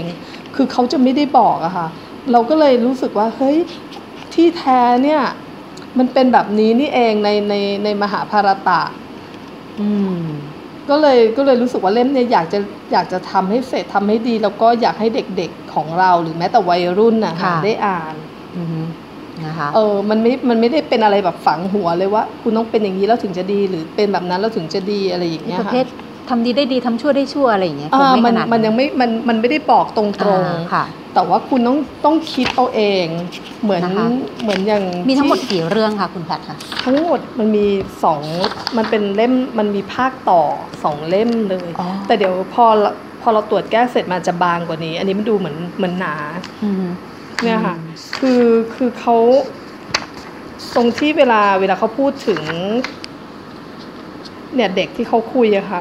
[0.54, 1.88] คือเขาจะไม่ได้บอกอะค่ะ
[2.32, 3.56] เราก็เลยรู้สึกว่าเฮ้ย
[4.34, 5.22] ที่แท้เนี่ย
[5.98, 7.54] มันเป็นแบบนี้นี่เองในใน
[7.84, 8.80] ในมหาภารตะ
[9.80, 10.22] อืม
[10.90, 12.58] ก็เลยก็เลยรู้สึกว่าเล่มเนี่ยอยากจะ
[12.92, 18.14] อยากจะทำให้เสร็จทำให้ดี แล้วก็อยากให้เด็กๆของเราหรือแม้แต่วัยรุ่นนะค่ะได้อ่าน
[18.56, 18.80] อือฮึ
[19.44, 25.86] นะคะเออมันไม่มันไม่ได้เป็นอะไรแบบฝังหัวเลยว่า คุณต้องเป็นอย่างนี้แล้วถึงจะดี หรือเป็นแบบนั้นแล้วถึงจะดีอะไรอย่างเงี้ยประค่ะเภท
[26.30, 33.06] ทำดีได้ดีทำชั่วได้ชั่วอะไรอย่างเงี้ยคงอ่าไม่มัขนนาดมันยังไม่มันมันไม่ได้บอกตรงอ่าค่ะๆ แต่ว่าคุณต้องต้องคิดเอาเอง
[33.62, 34.06] เหมือนนะคะ
[34.42, 37.66] เหมือนอย่างมีทั้งหมดที่กี่เรื่องคะคุณแพทย์คะทั้งหมดมันมี
[38.04, 38.20] สอง
[38.76, 40.42] มันเป็นเล่มมันมีภาคต่อ
[40.84, 42.90] สองเล่มเลย อ๋อแต่เดี๋ยวพอเรา
[43.22, 46.16] พอเราตรวจแก้เสร็จมาจะบางกว่านี้ อันนี้มันดูเหมือนเหมือนหนา
[46.64, 46.86] อือฮึ
[47.42, 47.74] เนี่ยค่ะ
[48.18, 48.44] คือ
[48.74, 49.16] คือเขา
[50.74, 52.40] ตรงที่เวลาเวลาเขาพูดถึง
[54.54, 55.80] เนี่ยเด็กที่เขาคุยอะค่ะ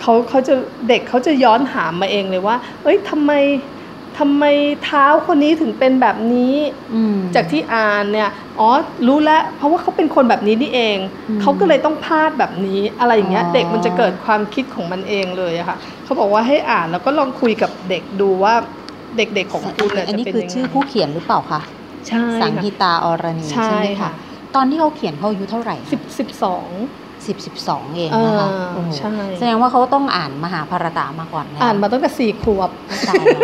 [0.00, 0.54] เขาเขาจะ
[0.88, 3.32] เด็กเขาจะย้อนถามมาเองเลยว่า เอ้ยทำไม
[4.18, 4.44] ทำไม
[4.84, 6.54] เท้าคนนี้ถึงเป็นแบบนี้
[6.94, 8.70] อืมจากที่อ่านเนี่ยอ๋อ
[9.06, 10.98] รู้แล้วเพราะว่าเขาเป็นคนแบบนี้นี่เอง
[11.28, 18.54] อืมเขาก็เลยต้องพลาดแบบนี้อะไรอย่างเงี้ยอ๋อเด็กมันจะเกิดความคิดของมันเองเลยอะค่ะเขาบอกว่าให้อ่านแล้วก็ลองคุยกับเด็กดูว่า
[19.16, 21.60] เด็กๆของคุณเนี่ยอันจะนี้เป็นคือยังชื่อไงผู้เขียนหรือเปล่าคะ
[22.08, 26.68] ใช่สังค่ะฮิตาอรณีใช่ใช่ไหมค่ะคะตอนที่เขาเขียนเขาอายุเท่าไหร่สิบสิบสอง
[27.26, 32.70] สิบสิบสองเองนะคะเออโอ้โหใช่แสดงว่าเขาต้องอ่านมหาภารตามาก่อนแล้วอ่านมาตั้งแต่สี่ขวบ
[33.08, 33.42] ตายแล้ว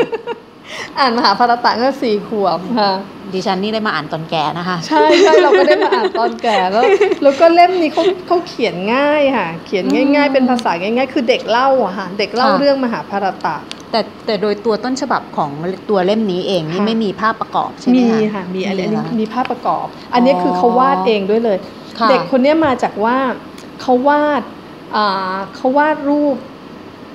[0.99, 2.93] อ่านมหาภารตะตั้งแต่สี่ขวบค่ะ
[3.35, 6.85] ดิฉันนี่ได้มาอ่านตอนแก่นะคะ ใช่ใช่เราก็ได้มาอ่านตอนแก่แล้ว
[7.23, 13.57] แล้วก็เล่มนี้เขาเขาเขียนง่ายค่ะ เขียนง่ายอืมๆเป็นภาษาง่าย ๆ คือเด็กเล่าอะค่ะเด็กเล่าค่ะเรื่องมหาภารตะ
[13.91, 15.51] แต่แต่โดยตัวต้นฉบับของ
[15.91, 21.59] ตัวเล่มนี้เองนี่ค่ะไม่มีภาพประกอบใช่ไหมมีคะค่ะมีอันนี้เหรอันนี้มีภาพประกอบ อันนี้คือเขาวาดเองด้วยเลย
[21.99, 23.17] ค่ะเด็กคนเนี้ยมาจากว่า
[23.81, 24.43] เขาวาด
[24.97, 26.37] อ่าเขาวาดรูป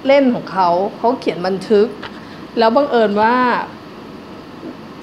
[0.08, 1.88] เล่นของเขาเขาเขียนบันทึก
[2.60, 3.36] แล้วบังเอิญว่า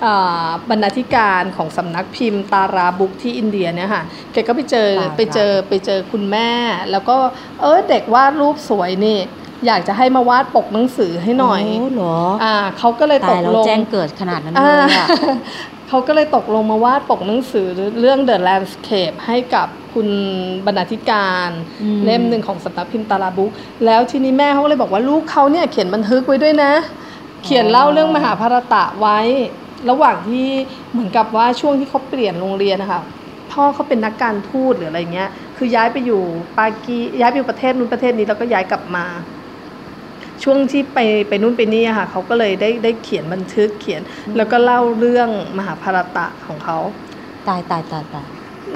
[0.05, 6.51] อ่าบรรณาธิการของสำนักพิมพ์ตาราบุ๊กที่อินเดียเนี่ยค่ะแกก็ไปเจอตาราไปเจอไปเจอคุณแม่
[6.91, 7.17] แล้วก็
[7.61, 9.19] เออเด็กวาดรูปสวยนี่
[9.67, 15.07] อยากจะให้มาวาดปกหนังสือให้หน่อยโอ้เหรออ่าเขาก็เลยตตายกแล้วลงแจ้งเกิดขนาดนั้นเลอ่ายอะ
[15.89, 17.67] เขาก็เลยตกลงมาวาดปกหนังสือ
[18.01, 20.09] เรื่อง The Landscape ให้กับคุณ
[20.67, 21.51] บรรณาธิการ
[21.83, 23.51] อืมเล่มหนึ่งของสำนักพิมพ์ตาราบุ๊ก
[23.87, 26.73] แล้วทีนี้แม่เขาก็เลยบอกว่าลูกเขาเนี่ยเขียนบันทึกไว้ด้วยนะ
[27.43, 29.19] เขียนเล่าเรื่องมหาภารตะไว้
[29.91, 30.49] ระหว่างที่
[30.93, 33.03] เหมือนกับว่าช่วงที่เขาเปลี่ยนโรงเรียนนะคะ
[33.53, 36.23] พ่อเขาเป็นนักการทูตหรืออะไรเงี้ย คือย้ายไปอยู่
[36.59, 39.07] ปากีย้ายไปอยู่ประเทศนู้นประเทศนี้แล้วก็ย้ายกลับมา
[40.43, 44.03] ช่วงที่ไปไปนู่นไปนี่ค่ะเขาก็เลยได้ได้เขียนบันทึกเขียน
[44.37, 45.29] แล้วก็เล่าเรื่อง
[45.59, 46.79] มหาภารตะของเขา
[47.49, 48.29] ตายตายตายตาย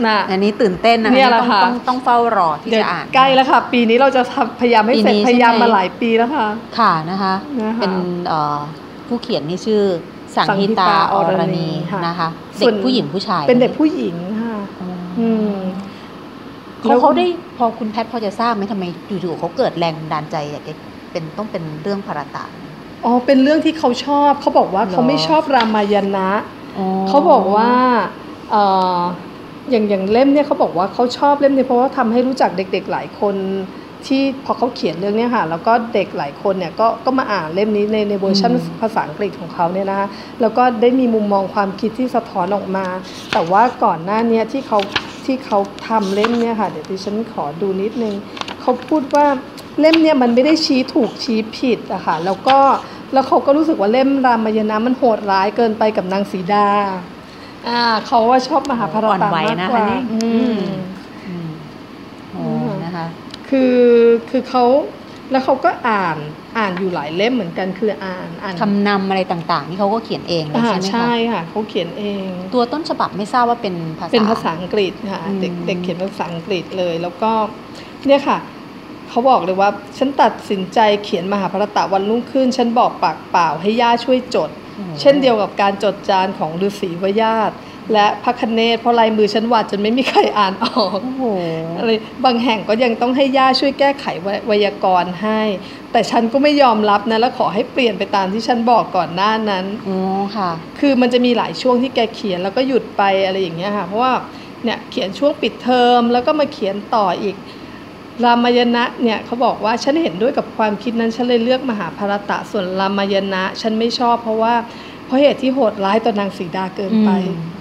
[0.06, 6.46] น่ะอันนี้ตื่นเต้นนะเนี่ยแหละต้องค่ะต้องต้องเฝ้ารอที่เดี๋ยวจะอ่านใกล้แล้วค่ะ ปีนี้เราจะทำพยายามให้เสร็จปีนี้พยายามใช่ไหมมาหลายปีแล้วค่ะ
[6.78, 7.94] ค่ะนะคะนะคะเป็น
[8.26, 8.58] เอ่อ
[9.08, 9.82] ผู้เขียนนี่ชื่อ
[10.36, 12.28] สังสังฮิฮิตาตาออรรณีณีค่ะนะคะ
[12.60, 14.88] ส่เด็วนกผู้หญิงผู้ชาย เป็นเด็กผู้หญิงค่ะอ๋อ
[15.18, 15.58] ออืม
[16.80, 17.26] เขาแล้วเขาได้
[17.58, 18.84] พอคุณแพทย์พอจะทราบไหมทำไม
[19.22, 20.74] อยู่ๆเขาเกิดแรงบันดาลใจอยากจะ
[21.12, 22.44] เป็นต้องเป็นเรื่องพารตะ
[23.04, 26.28] อ๋อเป็นเรื่องที่เขาชอบเขาบอกว่าเหรอเขาไม่ชอบรามายณะ
[27.08, 27.70] เขาบอกว่า
[28.50, 33.34] เอ่ออย่างอย่างเล่มเนี่ยเขาบอกว่าเขาชอบเล่มนี้เพราะว่าทำให้รู้จักเด็ก ๆหลายคน
[34.06, 40.08] ที่พอเขาเขียนเรื่องเนี้ยค่ะแล้วก็เด็กหลายคนเนี่ยก็ก็มาอ่านเล่มนี้ในในเวอร์ชันอืมภาษาอังกฤษของเขาเนี่ยนะคะ
[40.40, 42.86] แล้วก็ได้มีมุมมองความคิดที่สะท้อนออกมา
[43.32, 44.78] แต่ว่าก่อนหน้าเนี้ยที่เขา
[45.26, 45.58] ที่เขา
[45.88, 48.14] ทำเล่มเนี่ยค่ะเดี๋ยวดิฉันขอดูนิดนึง
[48.60, 49.26] เขาพูดว่า
[49.80, 52.58] เล่มเนี่ยมันไม่ได้ชี้ถูกชี้ผิดอะค่ะแล้วก็
[53.12, 56.68] แล้วเขาก็รู้สึกว่าเล่มรามายณะมันโหดร้ายเกินไปกับนางสีดา
[57.68, 60.60] อ่าเขาว่าชอบมหาภารอ่อนตะไหวมากนะกว่าคะนี่อือืมม
[61.26, 61.48] อืม
[62.32, 63.06] โอ้อืมนะคะ
[63.48, 63.76] คือ
[64.30, 64.64] คือเขา
[65.30, 66.16] แล้วเขาก็อ่าน
[66.58, 77.30] อ่านอยู่หลายเล่มเหมือนกันคืออ่านอ่านคำนำอะไรต่างๆนี่เขาก็เขียนเองเลยอ่าใช่ไหมใช่คะค่ะเขาเขียนเอง ตัวต้นฉบับไม่ทราบว่าเป็นภาษาเป็นภาษาอังกฤษค่ะอืมเด็กเด็กเขียนเป็นภาษาอังกฤษเลย แล้วก็
[78.06, 78.38] เนี่ยค่ะ
[79.08, 84.65] เขาบอกเลยว่า ฉันตัดสินใจเขียนมหาภารตะวันรุ่งขึ้น ฉันบอกปากเปล่าให้ย่าช่วยจดโอ้โห
[85.00, 87.56] เช่นเดียวกับการจดจานของฤาษีวญาติ
[87.92, 91.24] และพระคเนศเพราะลายมือฉันวาดจนไม่มีใครอ่านออกโอ้โห
[91.78, 91.90] อะไร
[92.24, 95.40] บางแห่งก็ยังต้องให้ย่าช่วยแก้ไขไวไวยากรณ์ให้
[95.92, 99.98] แต่ฉันก็ไม่ยอมรับนะแล้วขอให้เปลี่ยนไปตามที่ฉันบอกก่อนหน้านั้นอ๋อ
[100.36, 100.50] ค่ะ
[100.80, 104.12] คือมันจะมีหลายช่วงที่แกเขียนแล้วก็หยุดไปอะไรอย่างเงี้ยค่ะเพราะว่า
[104.64, 107.36] เนี่ยเขียนช่วงปิดเทอมแล้วก็มาเขียนต่ออีก
[108.24, 114.54] รามายณะเนี่ยเขาบอกว่าฉันเห็นด้วยกับความคิดนั้นฉันเลยเลือกมหาภารตะส่วนรามายณะฉันไม่ชอบเพราะว่า
[115.06, 117.10] เพราะเหตุที่โหดร้ายต่อนางสีดาเกินไป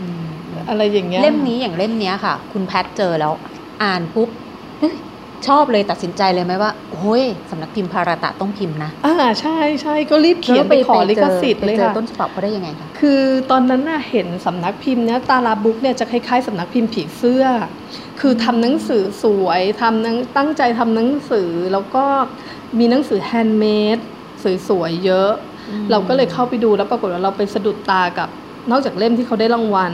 [0.01, 0.25] อืม
[0.69, 3.33] อะไรอย่างเงี้ยเล่มนี้อย่างเล่มเนี้ยค่ะ คุณแพทเจอแล้ว
[3.83, 4.29] อ่านปุ๊บ
[4.79, 4.93] เฮ้ย
[5.47, 17.43] ชอบเลยตัดสินใจเลยไหมว่าโอ้ยสำนักพิมพ์พารตะต้องพิมพ์นะอ่าใช่ใช่ก็รีบเขียนไปขอลิขสิทธิ์เลยไปเจอค่ะต้นฉบับเขาได้ยังไงคะคือตอนนั้นน่ะเห็นสำนักพิมพ์เนี้ย Tara Books เนี่ยจะคล้ายๆสำนักพิมพ์ผีเสื้อ
[18.27, 22.05] คือทำหนังสือสวยทำหนังตั้งใจทำหนังสือแล้วก็
[22.79, 23.97] มีหนังสือ handmade
[24.69, 25.31] สวยๆเยอะ
[25.69, 28.29] อืมเราก็เลยเข้าไปดูแล้วปรากฏว่าเราไปสะดุดตากับ
[28.71, 29.93] นอกจากเล่มที่เขาได้รางวัล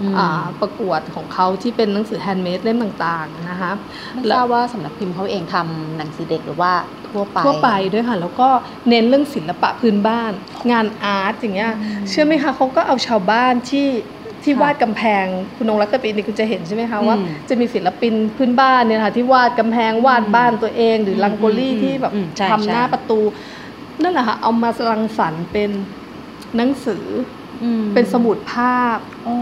[0.00, 3.72] อืมอ่าประกวดของเขาที่เป็นหนังสือ handmade เล่มต่างๆนะคะ
[4.12, 6.72] ไม่ทราบว่าสำนักพิมพ์เขาเองทำหนังสือเด็กหรือว่า
[7.08, 8.48] ทั่วไปทั่วไปด้วยค่ะ แล้วก็
[8.88, 10.32] เน้นเรื่องศิลปะพื้นบ้าน
[10.72, 13.86] งานอาร์ตอย่างเงี้ยอืมเชื่อไหมคะเขาก็เอาชาวบ้านที่
[14.44, 15.24] ที่ค่ะวาดกำแพง
[15.56, 17.16] คุณนงรักกะปีนี่คุณจะเห็นใช่ไหมคะอืมว่า
[17.48, 23.20] จะมีศิลปินพื้นบ้านเนี่ยค่ะที่วาดกำแพงวาดบ้านตัวเอง หรือมลังโกลี่อืมที่แบบอืมใช่ทำหน้าใช่ประตู
[24.02, 25.70] นั่นแหละค่ะเอามารังสรรค์เป็น
[26.56, 27.06] หนังสือ
[27.62, 29.36] อือเป็นสมุดภาพอ๋อ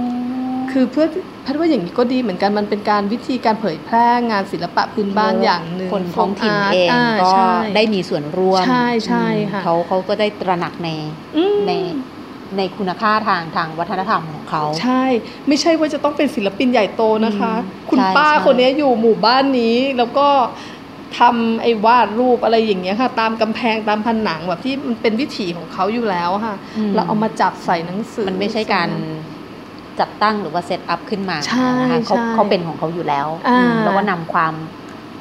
[0.73, 1.07] คือเพื่อ
[1.43, 10.89] แพทย์ว่าอย่างนี้ก็ดีเหมือนกันมันเป็นการวิธีการเผยแพร่งานศิลปะพื้นบ้านอย่างหนึ่งคนท้องถิ่นขเองาร์ตก็ใช่ได้มีส่วนร่วมใช่ใช่ค่ะเขาเขาก็ได้ตระหนักใน
[11.37, 11.73] อืมใน
[12.57, 15.03] ในคุณค่าทางทางวัฒนธรรมของเขาใช่
[15.49, 20.29] ไม่ใช่ว่าจะต้องเป็นศิลปินใหญ่โตนะคะอืมคุณใช่ป้าใช่คนนี้อยู่หมู่บ้านนี้แล้วก็
[21.19, 26.57] ทำไอ้วาดรูปอะไรอย่างเงี้ยค่ะ ตามกำแพงตามผนังแบบที่มันเป็นวิถีของเขาอยู่แล้วค่ะ
[26.89, 28.89] มเราเอามาจับใส่หนังสือมันไม่ใช่การ
[30.01, 34.55] จัดตั้งหรือว่าเซตอัพขึ้นมาใช่นะคะเขาใช่เขาเป็นของเขาอยู่แล้วอ่าอืมแล้วก็นำความ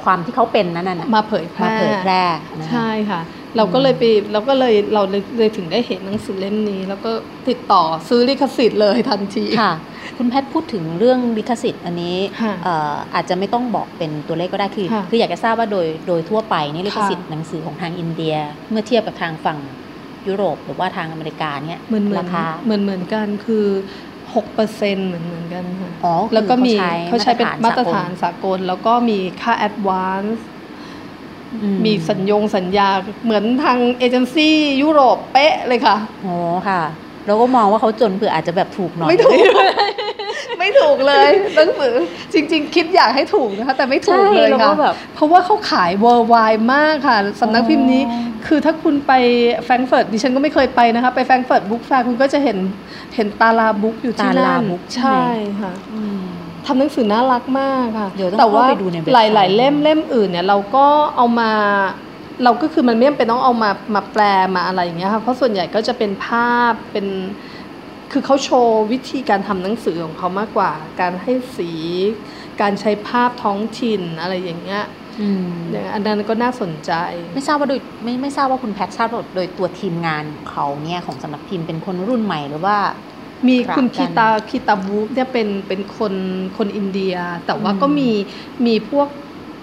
[0.04, 2.22] ความที่เขาเป็นนั้นน่ะมาเผยแพร่มาเผยแพร่
[2.58, 3.20] นะคะใช่ค่ะ
[3.56, 7.10] เราก็เลยไปเราก็เลยเราเลยเลยถึงได้เห็นหนังสือเล่มนี้ แล้วก็
[7.48, 9.72] ติดต่อซื้อลิขสิทธิ์เลยทันทีค่ะ
[10.16, 18.34] คุณแพทย์พูดถึงเรื่องลิขสิทธิ์อันนี้ค่ะเอ่ออาจจะไม่ต้องบอกเป็นตัวเลขก็ได้คือค่ะคืออยากจะทราบว่าโดยโดยทั่วไปนี่ลิขค่ะสิทธิ์หนังสือของทางอินเดีย
[18.70, 19.58] เมื่อเทียบกับทางฝั่ง
[20.28, 23.66] ยุโรปหรือว่าทางอเมริกาเนี่ยเหมือนเหมือนราคาเหมือนเหมือนกันคือ
[24.34, 30.49] หกเปอร์เซ็นต์เหมือนเหมือนกันค่ะอ๋อคือแล้วก็มีเขาเขาใช้ใช้เป็นมามาตตรรฐาฐานนสากล แล้วก็มีค่า advance อื
[31.84, 32.88] มีสัญญงสัญญา
[33.24, 36.34] เหมือนทางเอเจนซี่ยุโรปเป๊ะเลยค่ะโอ้
[36.68, 36.82] ค่ะ
[37.26, 39.34] เราก็มองว่าเขาจนเผื่ออาจจะแบบถูกหน่อย ไม่ถูก
[40.58, 41.94] ไม่ถูกเลยหนังสือ
[42.32, 49.12] จริง ๆ คิดอยากให้ถูกนะคะ แต่ไม่ถูกเลยใช่แล้วก็ค่ะแบบเพราราะว่าเขาขาย worldwide มากค่ะสำนักพิมพ์นี้อ๋อคือถ้าคุณไป
[49.64, 52.58] แฟรงก์เฟิร์ตดิฉันก็ไม่เคยไปนะคะ ไป Frankfurt Book Fair คุณก็จะเห็น
[53.14, 56.22] เห็น Tara Books อยู่ที่ตานั่น Tara Books ใช่ใช่ไหมค่ะอืม
[56.70, 61.50] ทำหนังสือน่ารักมากค่ะเดี๋ยวต้องแต่ว่าเข้าไปดูในเว็บไซต์หลาย ๆ เล่มเล่มอื่นเนี่ยเราก็เอามา
[62.44, 64.22] เราก็คือมันไม่จำเป็นต้องเอามามาแปล
[64.54, 67.06] มาอะไรอย่างเงี้ยค่ะเพราะส่วนใหญ่ก็จะเป็นภาพเป็น
[68.12, 71.70] คือเขาโชว์วิธีการทำหนังสือของเขามากกว่า การให้สี
[72.60, 74.84] การใช้ภาพท้องถิ่นอะไรอย่างเงี้ย
[75.20, 76.92] อืมอย่างอันนั้นก็น่าสนใจ
[77.34, 82.76] ไม่ทราบว่าโดยไม่ไม่ทราบว่าคุณแพททราบว่าโดยตัวทีมงานเขาเนี่ยของสำนักพิมพ์เป็นคนรุ่นใหม่หรือว่า
[83.48, 86.14] มีครับคุณกัคีนตาคีตาบูฟเนี่ยเป็นเป็นคน
[86.56, 87.16] คนอินเดีย
[87.46, 88.10] แต่ว่าอืมก็มี
[88.66, 89.08] มีพวก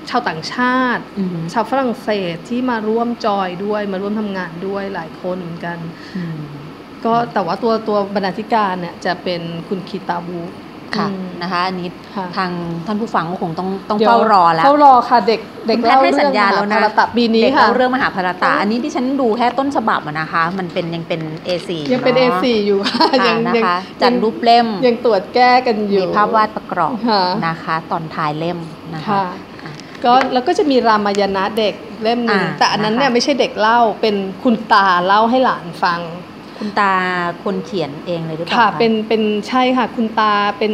[0.10, 5.78] ชาวต่างชาติอืมชาวฝรั่งเศสที่มาร่วมจอยด้วยมาร่วมทำงานด้วยหลายคนเหมือนกัน
[6.18, 6.38] อืม
[7.06, 10.52] ก็แต่ว่าตัวตัวบรรณาธิการเนี่ยจะเป็นคุณคีตาบูฟ
[10.96, 12.52] ค่ะอืมนะคะอันนี้ค่ะทาง
[12.88, 28.60] ท่านผู้ฟังก็คงต้องต้องดี๋ยวเฝ้ารอแล้วเฝ้ารอค่ะเด็กเด็กคุณแพทย์ให้สัญญาแล้วนะเล่เรื่องมหภารตะปีนี้เด็กค่ะเล่าเรื่องมหาภารตะอันนี้ที่ฉันดูแค่ต้นฉบับอะนะคะ มันเป็นยังเป็น A4 ยังเป็นอะ A4 อยู่ค่ะค่ะยังนะยังคะจัดรูปเล่มยังตรวจแก้กันอยู่มีภาพวาดประกอบค่ะนะคะ ตอนท้ายเล่ม
[28.96, 29.24] นะคะค่ะ
[29.64, 29.72] อะ
[30.06, 31.74] ก็แล้วก็จะมีรามายณะเด็ก
[32.04, 36.00] เล่มหนึงอ่าแต่อันนั้นเนี่ยนะคะไม่ใช่เด็กเล่าเป็นคุณตาเล่าให้หลานฟัง
[36.58, 36.94] คุณตา
[37.44, 40.72] คนเขียนเองเลยหรือเปล่าค่ะคะเป็นเป็นใช่ค่ะคุณตาเป็น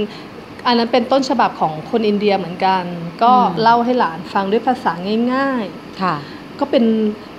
[0.68, 2.84] อันนั้นเป็นต้นฉบับของคนอินเดียเหมือนกัน
[3.24, 4.92] ก็เล่าให้หลานฟังด้วยภาษา
[5.34, 6.16] ง่ายๆค่ะ
[6.60, 6.86] ก็เป็น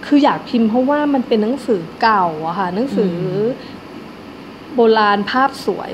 [0.06, 5.92] คืออยากพิมพ์เพราะว่ามันเป็นหนังสือเก่าอะค่ะหนังสืออโบราณภาพสวย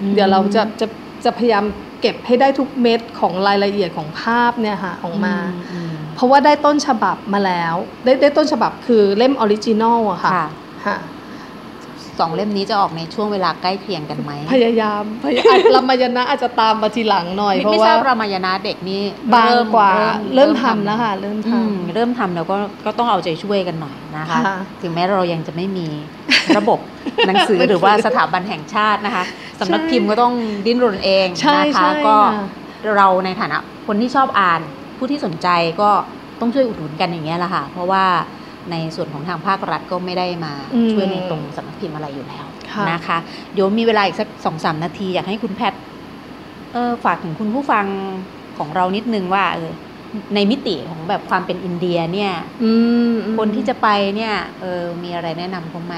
[0.00, 0.86] อืมเดี๋ยวเราจะจะ
[1.24, 1.64] จะพยายาม
[2.00, 5.34] เก็บให้ได้ทุกเม็ดของรายละเอียดของภาพเนี่ยค่ะออกมา
[5.72, 7.74] อืมเพราะว่าได้ต้นฉบับมาแล้ว
[8.04, 10.46] ได้ได้ต้นฉบับคือเล่ม original อะค่ะค่ะ
[10.86, 10.96] ค่ะ
[12.20, 19.02] สองเล่มนี้จะออกในช่วงเวลาใกล้เคียงกันไหมพยายามพยายามรามายณะอาจจะตามมาทีหลังหน่อยไม่เพราะไม่ทว่าราบรามายณะเด็กนี่
[19.34, 19.90] บางกว่า
[20.34, 25.86] เริ่มทำทำแล้วค่ะเริ่มทอืมเริ่มทำแล้วก็ก็ต้องเอาใจช่วยกันหน่อยนะคะค่ะถึงแม้เรายังจะไม่มี
[26.58, 26.78] ระบบ
[27.28, 29.24] หนังสือหนังสือหรือว่าสถาบันแห่งชาตินะคะ
[29.60, 30.34] สำนักใช่พิมพ์ก็ต้อง
[30.66, 32.46] ดิ้นรนเองใช่นะคะใช่ก็ค่ะ
[32.96, 34.60] เราในฐานะคนที่ชอบอ่าน
[34.98, 35.48] ผู้ที่สนใจ
[35.80, 35.90] ก็
[36.40, 38.04] ต้องช่วยอุดหนุนกันอย่างเงี้ยแหละค่ะ เพราะว่า
[38.70, 43.18] ในส่วนของทางภาครัฐก็ไม่ได้มาอืมช่วยในตรงสำนักพิมพ์อะไรอยู่แล้วค่ะนะคะ
[43.54, 45.80] เดี๋ยวมีเวลาอีกสักสองสามนาที อยากให้คุณแพทย์
[46.72, 47.86] เออฝากถึงคุณผู้ฟัง
[48.58, 49.70] ของเรานิดนึงว่าเออ
[50.34, 52.32] ในมิติของแบบความเป็นอินเดียเนี่ย
[52.64, 52.72] อื
[53.10, 55.94] มคนที่จะไปเนี่ยเออมีอะไรแนะนำเขาไหม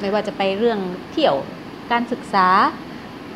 [0.00, 0.78] ไม่ว่าจะไปเรื่อง
[1.10, 1.36] เที่ยว
[1.92, 2.48] การศึกษา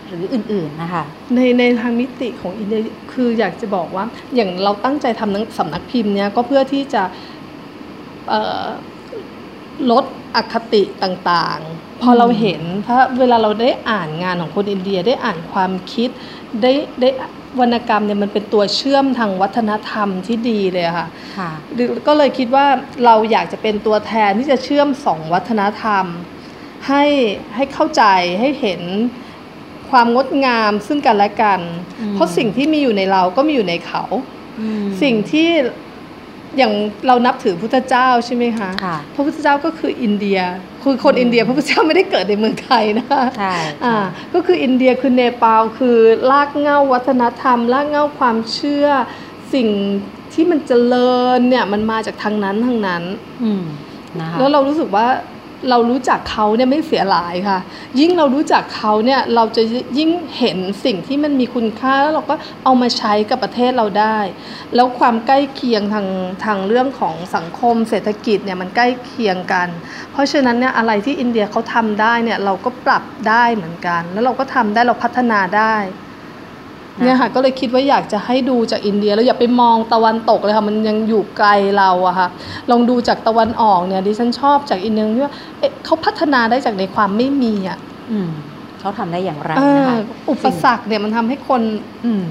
[0.07, 1.05] หรืออื่นๆนะคะ
[1.35, 2.81] ในในทางมิติของอินเดีย
[3.12, 4.05] คืออยากจะบอกว่า
[4.35, 7.38] อย่างเราตั้งใจทำหนังสำนักพิมพ์เนี้ยก็เพื่อที่จะเอ่อ
[9.91, 10.05] ลด
[10.37, 16.09] อคติต่างๆ พอเราเห็นเพราะเวลาเราได้อ่านงานของคนอินเดียได้อ่านความคิด
[16.62, 17.09] ได้ได้
[17.61, 21.09] วรรณกรรมเนี่ยมันเป็นตัวเชื่อมทางวัฒนธรรมที่ดีเลยอะค่ะ
[21.39, 21.51] ค่ะ
[22.07, 22.66] ก็เลยคิดว่า
[23.05, 26.05] เราอยากจะเป็นตัวแทนที่จะเชื่อมสองวัฒนธรรม
[26.89, 27.05] ให้
[27.57, 28.03] ให้เข้าใจ
[28.41, 28.83] ให้เห็น
[29.91, 31.61] ความงดงามซึ่งกันและกัน
[32.01, 34.03] อืมเพราะสิ่งที่มีอยู่ในเราก็มีอยู่ในเขา
[34.61, 35.49] อืมสิ่งที่
[36.57, 36.72] อย่าง
[37.07, 40.38] เรานับถือพุทธเจ้าใช่ไหมคะค่ะพระพุทธเจ้าก็คืออินเดีย
[40.82, 43.96] คือคนอืมอินเดีย พระพุทธเจ้าไม่ได้เกิดในเมืองไทยนะคะใช่อ่า
[44.34, 45.96] ก็คืออินเดียคือเนปาลคือ
[46.30, 48.86] รากเหง้าวัฒนธรรมรากเหง้าความเชื่อ
[49.55, 49.68] สิ่ง
[50.32, 53.03] ที่มันเจริญเนี่ยมันมาจากทางนั้นทางนั้น
[53.44, 53.64] อืม
[54.20, 55.07] นะคะแล้วเรารู้สึกว่า
[55.71, 57.59] เรารู้จักเขาเนี่ยไม่เสียหลายค่ะ
[58.01, 59.63] ยิ่งเรารู้จักเขาเนี่ยเราจะ
[59.99, 62.35] ยิ่งเห็นสิ่งที่มันมีคุณค่าแล้วเราก็
[62.65, 64.19] เอามาใช้กับประเทศเราได้
[64.75, 66.07] แล้วความใกล้เคียงทาง
[66.45, 69.69] ทางเรื่องของสังคมเศรษฐกิจเนี่ยมันใกล้เคียงกัน
[70.13, 75.77] เพราะฉะนั้นเนี่ยอะไรที่อินเดียเขาทำได้เนี่ยเราก็ปรับได้เหมือนกัน แล้วเราก็ทำได้เราพัฒนาได้
[77.05, 82.28] เนี่ยค่ะก็เลยคิดว่าอยากจะให้ดูจากอินเดียแล้วอย่าไปมองตะวันตกเลยค่ะมันยังอยู่ไกลเราอะค่ะ
[82.70, 87.78] ลองดูจากตะวันออกเนี่ยดิฉันชอบจากอินเดียที่ว่าเอ๊ะเขาพัฒนาได้จากในความไม่มีอะ
[88.11, 88.28] อืม
[88.80, 89.96] เขาทำได้อย่างไรเอนะอคะ
[90.30, 91.62] อุปสรรคเนี่ยมันทำให้คน
[92.05, 92.24] อืม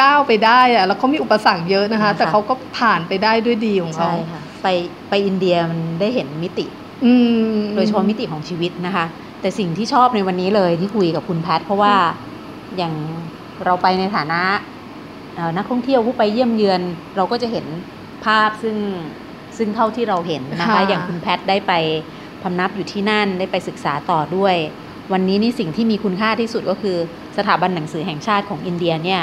[0.00, 4.66] ก้าวไปได้อะแล้วเขามีอุปสรรคเยอะนะคะนะคะ แต่เขาก็ผ่านไปได้ด้วยดีของเขาใช่ค่ะไป
[5.08, 6.66] ไปอินเดียมันได้เห็นมิติ
[7.04, 7.12] อื
[7.52, 9.04] มโดยเฉพาะมิติของชีวิตนะคะ
[9.40, 11.94] แต่สิ่งที่ชอบในวันนี้เลยที่คุยกับคุณแพทย์เพราะว่า
[12.76, 12.94] อย่าง
[13.64, 14.42] เราไปในฐานะ
[15.34, 16.80] เอ่อนักท่องเที่ยวผู้ไปเยี่ยมเยือน
[17.16, 17.66] เราก็จะเห็น
[18.24, 18.76] ภาพซึ่ง
[19.56, 21.72] ซึ่งเท่าที่เราเห็นนะคะค่ะอย่างคุณแพทย์ได้ไป
[22.42, 24.56] พำนับอยู่ที่นั่นได้ไปศึกษาต่อด้วย
[25.12, 26.96] วันนี้นี่สิ่งที่มีคุณค่าที่สุดก็คือ
[27.36, 29.20] สถาบันหนังสือแห่งชาติของอินเดียเนี่ย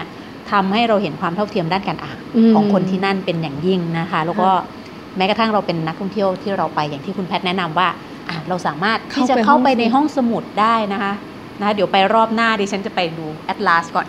[0.51, 2.17] ทำให้เราเห็นความเท่าเทียมด้านการอ่าน
[2.49, 4.75] มของคนที่นั่นเป็นอย่างยิ่งนะคะ แล้วก็ค่ะ
[5.17, 7.87] แม้กระทั่งเราเป็นนักท่องเที่ยวที่เราไปอย่างที่คุณแพทย์แนะนำว่า
[8.29, 11.13] อะเราสามารถที่จะเข้าไปในห้องสมุดได้นะคะ
[11.61, 14.07] นะเดี๋ยวไปรอบหน้าดิฉันจะไปดูแอตลาสก่อน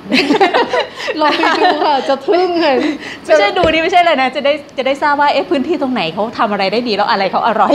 [1.20, 2.76] ลองไปดูค่ะ จะทึ่งเลย
[3.24, 7.74] ไม่ใช่ดูนี่ไม่ใช่เลยนะ จะได้จะได้ทราบว่าเอ๊ะพื้นที่ตรงไหนเขาทำอะไรได้ดีแล้วอะไรเขาอร่อย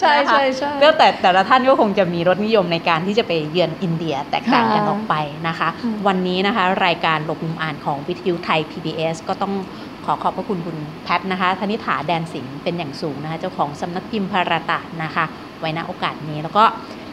[0.00, 5.14] ใช่ใช่ใช่ก็แต่แต่ละท่านก็คงจะมีรสนิยมในการที่จะไปเยือนอินเดียแตกต่างกันออกไป
[5.48, 9.52] นะคะอืมวันนี้นะคะ รายการหลบมุมอ่านของวิทยุไทย PBS ก็ต้อง
[10.06, 15.24] ขอขอบพระคุณคุณแพทนะคะธนิษฐาแดนสิงห์เป็นอย่างสูงนะคะเจ้าของสำนักพิมพ์ภารตะนะคะ
[15.60, 16.64] ไว้ณโอกาสนี้แล้วก็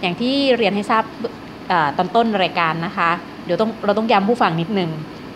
[0.01, 1.33] อย่างที่เรียนให้ทราบเอ่อ
[1.97, 3.09] ตอนต้นรายการนะคะ
[3.45, 4.89] เดี๋ยวต้องเราต้องย้ำผู้ฟังนิดนึง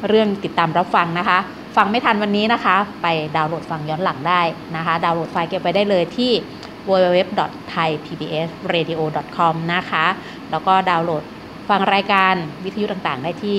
[0.08, 1.38] เรื่องติดตามรับฟังนะคะ
[1.78, 4.42] ฟังไม่ทันวันนี้นะคะ ไปดาวน์โหลดฟังย้อนหลังได้
[4.76, 6.32] นะคะ ดาวน์โหลดไฟล์เก็บไว้ได้เลยที่
[6.90, 10.06] www.thaipbsradio.com นะคะ
[10.52, 11.24] แล้วก็ดาวน์โหลด
[11.70, 12.34] ฟังรายการ
[12.66, 13.58] วิทยุต่างๆ ได้ที่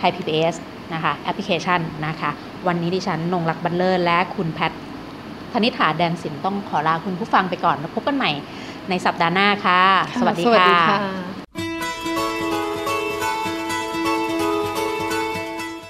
[0.00, 0.54] Thai PBS
[0.94, 2.30] นะคะแอปพลิเคชันนะคะ
[2.66, 4.72] วันนี้ดิฉันนงรักบัลเลอร์และคุณแพท
[5.52, 8.30] ธนิษฐาแดนสินต้องขอลาคุณผู้ฟังไปก่อนแล้วพบกันใหม่
[8.90, 9.80] ในสัปดาห์หน้าค่ะ
[10.10, 10.98] ค่ะสวัสดีค่ะ